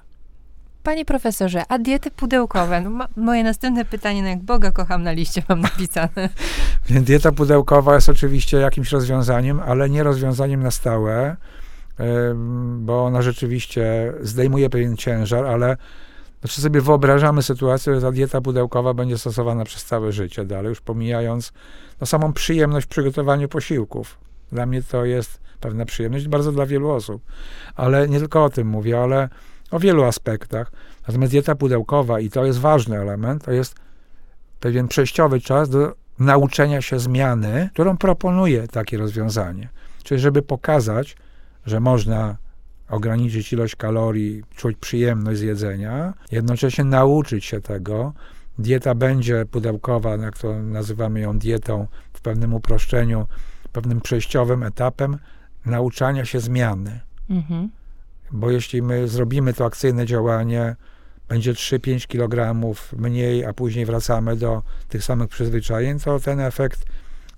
[0.83, 2.81] Panie profesorze, a diety pudełkowe?
[2.81, 6.29] No, ma, moje następne pytanie, no jak Boga kocham na liście, mam napisane.
[6.89, 11.37] Więc dieta pudełkowa jest oczywiście jakimś rozwiązaniem, ale nie rozwiązaniem na stałe,
[12.77, 15.77] bo ona rzeczywiście zdejmuje pewien ciężar, ale
[16.41, 20.81] znaczy sobie wyobrażamy sytuację, że ta dieta pudełkowa będzie stosowana przez całe życie dalej, już
[20.81, 21.53] pomijając
[22.01, 24.19] no, samą przyjemność w przygotowaniu posiłków.
[24.57, 27.23] Dla mnie to jest pewna przyjemność, bardzo dla wielu osób.
[27.75, 29.29] Ale nie tylko o tym mówię, ale
[29.71, 30.73] o wielu aspektach.
[31.09, 33.75] Natomiast dieta pudełkowa, i to jest ważny element, to jest
[34.61, 39.69] pewien przejściowy czas do nauczenia się zmiany, którą proponuje takie rozwiązanie.
[40.03, 41.17] Czyli żeby pokazać,
[41.67, 42.37] że można
[42.89, 48.13] ograniczyć ilość kalorii, czuć przyjemność z jedzenia, jednocześnie nauczyć się tego.
[48.59, 53.27] Dieta będzie pudełkowa, jak to nazywamy ją dietą w pewnym uproszczeniu,
[53.77, 55.19] pewnym przejściowym etapem
[55.67, 57.01] nauczania się zmiany.
[57.31, 57.71] Mhm.
[58.33, 60.77] Bo jeśli my zrobimy to akcyjne działanie,
[61.29, 62.55] będzie 3-5 kg
[62.97, 66.85] mniej, a później wracamy do tych samych przyzwyczajeń, to ten efekt,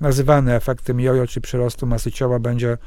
[0.01, 2.78] nazywany efektem jojo czy przyrostu masy ciała, będzie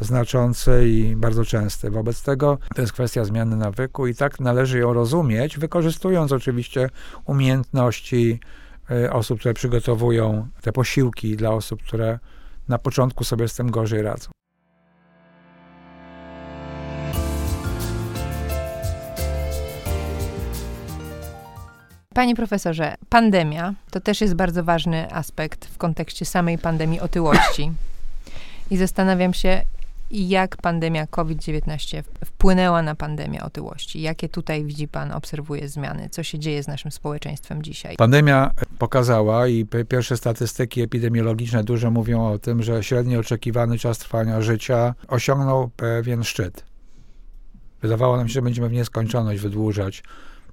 [0.00, 1.90] znaczący i bardzo częsty.
[1.90, 6.90] Wobec tego to jest kwestia zmiany nawyku i tak należy ją rozumieć, wykorzystując oczywiście
[7.24, 8.40] umiejętności
[8.90, 12.18] y, osób, które przygotowują te posiłki dla osób, które
[12.68, 14.30] na początku sobie z tym gorzej radzą.
[22.14, 27.72] Panie profesorze, pandemia to też jest bardzo ważny aspekt w kontekście samej pandemii otyłości.
[28.70, 29.62] I zastanawiam się,
[30.12, 34.00] jak pandemia COVID-19 wpłynęła na pandemię otyłości.
[34.00, 36.08] Jakie tutaj widzi pan, obserwuje zmiany?
[36.10, 37.96] Co się dzieje z naszym społeczeństwem dzisiaj?
[37.96, 44.42] Pandemia pokazała i pierwsze statystyki epidemiologiczne dużo mówią o tym, że średnio oczekiwany czas trwania
[44.42, 46.64] życia osiągnął pewien szczyt.
[47.82, 50.02] Wydawało nam się, że będziemy w nieskończoność wydłużać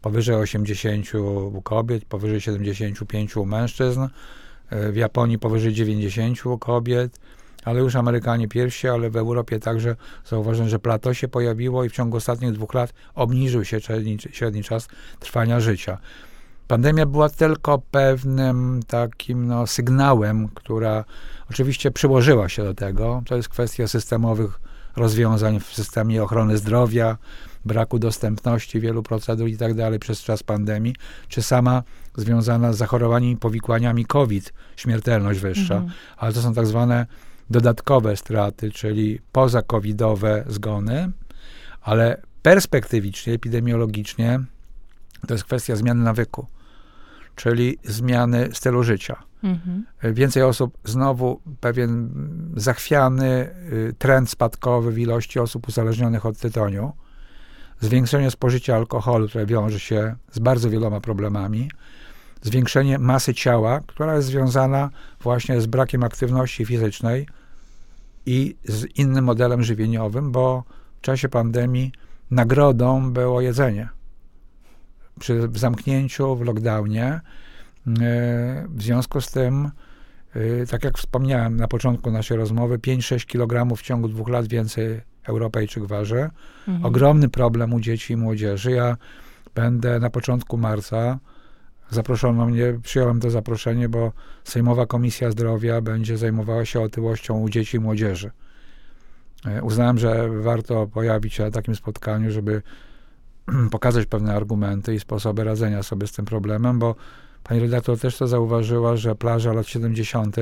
[0.02, 1.16] powyżej 80
[1.54, 4.08] u kobiet, powyżej 75 u mężczyzn,
[4.70, 7.20] e, w Japonii powyżej 90 u kobiet,
[7.64, 9.96] ale już Amerykanie pierwsi, ale w Europie także
[10.26, 13.80] zauważyłem, że plato się pojawiło i w ciągu ostatnich dwóch lat obniżył się
[14.32, 14.88] średni, czas
[15.20, 15.98] trwania życia.
[16.68, 21.06] Pandemia była tylko pewnym takim no, sygnałem, która
[21.52, 23.22] oczywiście przyłożyła się do tego.
[23.26, 24.60] To jest kwestia systemowych
[24.96, 27.18] rozwiązań w systemie ochrony zdrowia,
[27.66, 30.96] braku dostępności wielu procedur i tak dalej przez czas pandemii,
[31.28, 31.84] czy sama
[32.16, 35.92] związana z zachorowaniami i powikłaniami COVID, śmiertelność wyższa, Mhm.
[36.18, 37.06] ale to są tak zwane
[37.50, 41.12] dodatkowe straty, czyli poza-covidowe zgony,
[41.82, 44.40] ale perspektywicznie, epidemiologicznie
[45.28, 46.48] to jest kwestia zmiany nawyku,
[47.36, 49.24] czyli zmiany stylu życia.
[49.44, 49.86] Mhm.
[50.04, 52.10] Więcej osób, znowu pewien
[52.56, 56.94] zachwiany y, trend spadkowy w ilości osób uzależnionych od tytoniu,
[57.80, 61.72] zwiększenie spożycia alkoholu, które wiąże się z bardzo wieloma problemami,
[62.42, 64.90] zwiększenie masy ciała, która jest związana
[65.22, 67.28] właśnie z brakiem aktywności fizycznej
[68.26, 70.64] i z innym modelem żywieniowym, bo
[70.98, 71.92] w czasie pandemii
[72.32, 73.90] nagrodą było jedzenie.
[75.20, 77.22] Przy zamknięciu, w lockdownie, e,
[78.70, 79.72] w związku z tym,
[80.34, 85.02] e, tak jak wspomniałem na początku naszej rozmowy, 5-6 kg w ciągu dwóch lat więcej
[85.24, 86.30] Europejczyk waży.
[86.68, 86.86] Mhm.
[86.86, 88.72] Ogromny problem u dzieci i młodzieży.
[88.72, 88.98] Ja
[89.56, 91.20] będę na początku marca,
[91.90, 94.12] zaproszono mnie, przyjąłem to zaproszenie, bo
[94.44, 98.32] Sejmowa Komisja Zdrowia będzie zajmowała się otyłością u dzieci i młodzieży.
[99.46, 102.62] e, uznałem, że warto pojawić się na takim spotkaniu, żeby
[103.72, 106.96] pokazać pewne argumenty i sposoby radzenia sobie z tym problemem, bo
[107.44, 110.36] pani redaktor też to zauważyła, że plaża lat 70.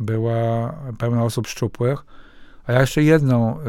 [0.00, 2.04] była pełna osób szczupłych,
[2.66, 3.60] a ja jeszcze jedną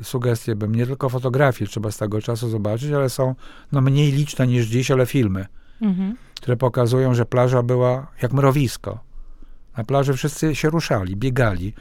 [0.00, 3.34] y, sugestię bym, nie tylko fotografii trzeba z tego czasu zobaczyć, ale są
[3.72, 5.46] no, mniej liczne niż dziś, ale filmy,
[5.82, 6.16] Mhm.
[6.36, 8.98] które pokazują, że plaża była jak mrowisko.
[9.76, 11.74] Na plaży wszyscy się ruszali, biegali,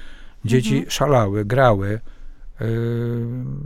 [0.46, 0.92] dzieci Mhm.
[0.92, 2.00] szalały, grały.
[2.60, 2.68] Yy,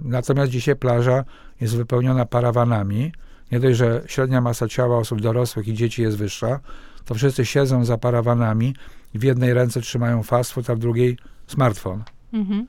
[0.03, 1.23] natomiast dzisiaj plaża
[1.61, 3.11] jest wypełniona parawanami.
[3.51, 6.59] Nie dość, że średnia masa ciała osób dorosłych i dzieci jest wyższa,
[7.05, 8.75] to wszyscy siedzą za parawanami
[9.13, 11.17] i w jednej ręce trzymają fast food, a w drugiej
[11.47, 12.03] smartfon.
[12.33, 12.67] Mhm.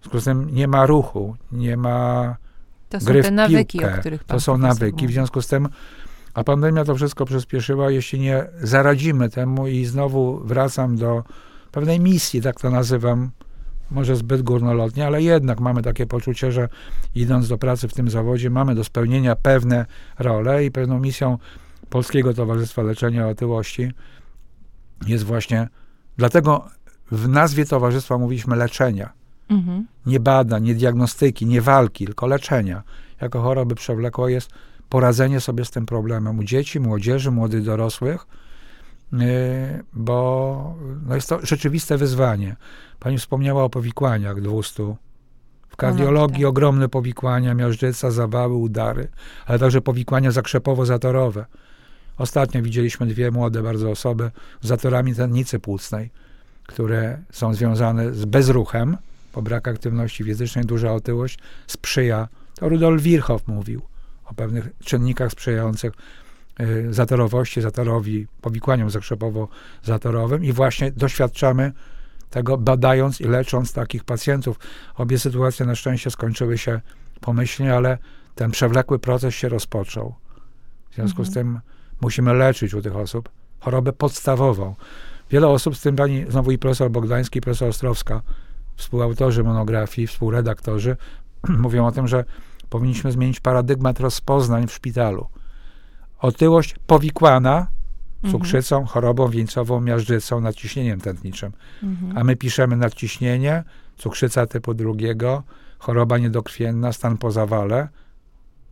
[0.00, 2.36] W związku z tym nie ma ruchu, nie ma
[2.88, 3.94] To są gry te w nawyki, piłkę.
[3.94, 5.06] o których pan To są nawyki.
[5.06, 5.68] W związku z tym,
[6.36, 7.90] a pandemia to wszystko przyspieszyła.
[7.90, 11.24] Jeśli nie zaradzimy temu i znowu wracam do
[11.72, 13.30] pewnej misji, tak to nazywam,
[13.90, 16.68] może zbyt górnolotnie, ale jednak mamy takie poczucie, że
[17.14, 19.86] idąc do pracy w tym zawodzie, mamy do spełnienia pewne
[20.18, 21.38] role i pewną misją
[21.90, 23.90] Polskiego Towarzystwa Leczenia Otyłości
[25.06, 25.68] jest właśnie,
[26.16, 26.64] dlatego
[27.10, 29.12] w nazwie towarzystwa mówiliśmy leczenia
[29.48, 29.86] Mhm.
[30.06, 32.82] nie badań, nie diagnostyki, nie walki, tylko leczenia
[33.20, 34.50] jako choroby przewlekłej jest
[34.88, 38.26] poradzenie sobie z tym problemem u dzieci, młodzieży, młodych dorosłych,
[39.12, 39.18] yy,
[39.92, 40.76] bo
[41.06, 42.56] no jest to rzeczywiste wyzwanie.
[43.00, 44.96] Pani wspomniała o powikłaniach 200.
[45.68, 46.48] W kardiologii tak.
[46.48, 49.08] ogromne powikłania, miażdżyca, zawały, udary,
[49.46, 51.44] ale także powikłania zakrzepowo-zatorowe.
[52.18, 54.30] Ostatnio widzieliśmy dwie młode bardzo osoby
[54.60, 56.10] z zatorami tętnicy płucnej,
[56.66, 58.96] które są związane z bezruchem,
[59.34, 63.82] bo brak aktywności fizycznej, duża otyłość sprzyja, to Rudolf Virchow mówił
[64.26, 65.92] o pewnych czynnikach sprzyjających
[66.60, 71.72] y, zatorowości, zatorowi, powikłaniom zakrzepowo-zatorowym i właśnie doświadczamy
[72.30, 74.58] tego badając i lecząc takich pacjentów.
[74.94, 76.80] Obie sytuacje na szczęście skończyły się
[77.20, 77.98] pomyślnie, ale
[78.34, 80.14] ten przewlekły proces się rozpoczął.
[80.90, 81.60] W związku z tym
[82.00, 83.28] musimy leczyć u tych osób
[83.60, 84.74] chorobę podstawową.
[85.30, 88.22] Wiele osób, z tym pani znowu i profesor Bogdański, i profesor Ostrowska,
[88.76, 90.96] współautorzy monografii, współredaktorzy,
[91.48, 92.24] mówią o tym, że
[92.70, 95.26] powinniśmy zmienić paradygmat rozpoznań w szpitalu.
[96.18, 97.66] Otyłość powikłana
[98.30, 101.52] cukrzycą, chorobą wieńcową, miażdżycą, nadciśnieniem tętniczym.
[101.82, 102.18] Mhm.
[102.18, 103.64] A my piszemy nadciśnienie,
[103.96, 105.42] cukrzyca typu drugiego,
[105.78, 107.88] choroba niedokrwienna, stan po zawale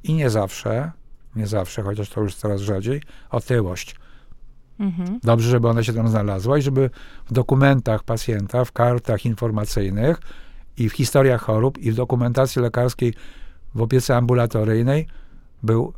[0.02, 0.92] i nie zawsze,
[1.36, 3.96] nie zawsze, chociaż to już coraz rzadziej, otyłość.
[4.78, 5.20] Mhm.
[5.22, 6.90] Dobrze, żeby ona się tam znalazła i żeby
[7.26, 10.20] w dokumentach pacjenta, w kartach informacyjnych
[10.76, 13.14] i w historiach chorób i w dokumentacji lekarskiej
[13.74, 15.06] w opiece ambulatoryjnej
[15.62, 15.92] był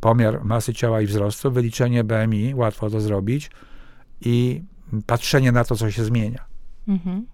[0.00, 3.50] pomiar masy ciała i wzrostu, wyliczenie BMI, łatwo to zrobić
[4.20, 4.62] i
[5.06, 6.44] patrzenie na to, co się zmienia.
[6.88, 7.26] Mhm.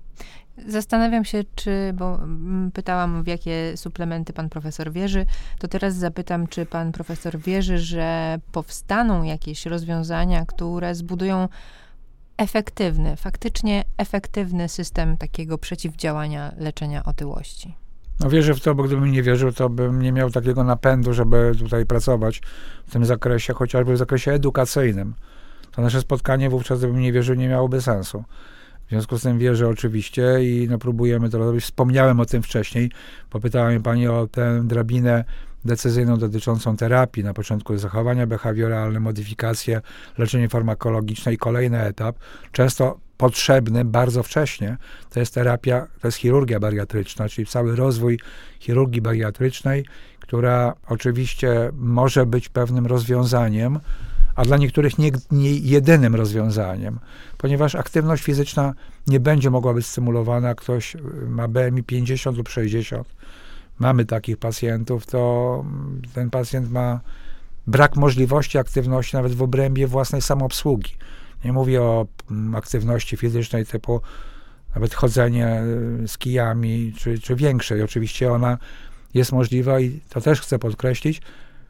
[0.68, 5.26] Zastanawiam się, czy, bo mm, pytałam, w jakie suplementy pan profesor wierzy,
[5.58, 11.48] to teraz zapytam, czy pan profesor wierzy, że powstaną jakieś rozwiązania, które zbudują
[12.36, 17.74] efektywny, faktycznie efektywny system takiego przeciwdziałania leczenia otyłości.
[18.20, 21.52] No wierzę w to, bo gdybym nie wierzył, to bym nie miał takiego napędu, żeby
[21.58, 22.42] tutaj pracować
[22.86, 25.14] w tym zakresie, chociażby w zakresie edukacyjnym.
[25.72, 28.24] To nasze spotkanie wówczas, gdybym nie wierzył, nie miałoby sensu.
[28.86, 31.64] W związku z tym wierzę oczywiście i no, próbujemy to robić.
[31.64, 32.90] Wspomniałem o tym wcześniej.
[33.30, 35.24] Popytała mnie pani o tę drabinę
[35.64, 37.24] decyzyjną dotyczącą terapii.
[37.24, 39.80] Na początku zachowania behawioralne, modyfikacje,
[40.18, 42.16] leczenie farmakologiczne i kolejny etap,
[42.52, 44.76] często potrzebny bardzo wcześnie,
[45.10, 48.18] to jest terapia, to jest chirurgia bariatryczna, czyli cały rozwój
[48.60, 49.84] chirurgii bariatrycznej,
[50.20, 53.80] która oczywiście może być pewnym rozwiązaniem,
[54.34, 56.98] a dla niektórych nie, nie jedynym rozwiązaniem,
[57.38, 58.74] ponieważ aktywność fizyczna
[59.06, 60.96] nie będzie mogła być stymulowana, ktoś
[61.28, 63.08] ma BMI 50 lub 60,
[63.78, 65.64] mamy takich pacjentów, to
[66.14, 67.00] ten pacjent ma
[67.66, 70.90] brak możliwości aktywności nawet w obrębie własnej samoobsługi.
[71.44, 74.00] Nie mówię o mm, aktywności fizycznej typu
[74.74, 75.62] nawet chodzenie
[76.04, 77.82] y, z kijami, czy, czy większej.
[77.82, 78.58] Oczywiście ona
[79.14, 81.22] jest możliwa i to też chcę podkreślić.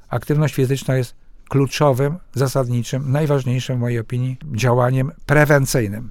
[0.08, 1.14] Aktywność fizyczna jest
[1.48, 6.10] kluczowym, zasadniczym, najważniejszym w mojej opinii działaniem prewencyjnym.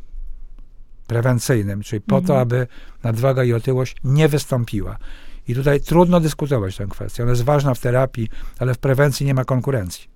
[1.07, 2.39] Prewencyjnym, czyli po to, Mhm.
[2.39, 2.67] aby
[3.03, 4.97] nadwaga i otyłość nie wystąpiła.
[5.47, 7.23] I tutaj trudno dyskutować tę kwestię.
[7.23, 8.29] Ona jest ważna w terapii,
[8.59, 10.13] ale w prewencji nie ma konkurencji.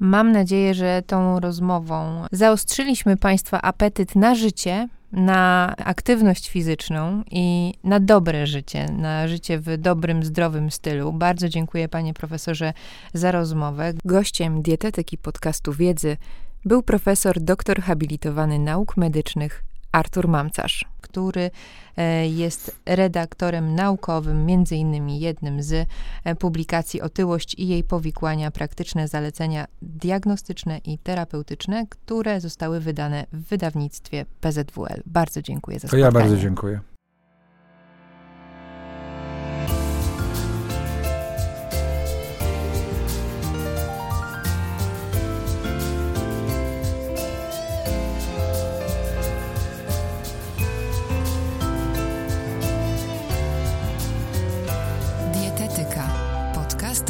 [0.00, 8.00] Mam nadzieję, że tą rozmową zaostrzyliśmy Państwa apetyt na życie, na aktywność fizyczną i na
[8.00, 11.12] dobre życie, na życie w dobrym, zdrowym stylu.
[11.12, 12.72] Bardzo dziękuję Panie Profesorze
[13.14, 13.92] za rozmowę.
[14.04, 16.16] Gościem dietetyki podcastu Wiedzy
[16.64, 21.50] był profesor doktor habilitowany nauk medycznych Artur Mamcarz, który
[21.96, 25.88] e, jest redaktorem naukowym, między innymi jednym z
[26.24, 33.48] e, publikacji Otyłość i jej powikłania, praktyczne zalecenia diagnostyczne i terapeutyczne, które zostały wydane w
[33.48, 35.02] wydawnictwie PZWL.
[35.06, 36.04] Bardzo dziękuję za To spotkanie.
[36.04, 36.80] ja bardzo dziękuję.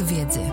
[0.03, 0.50] wiedzy.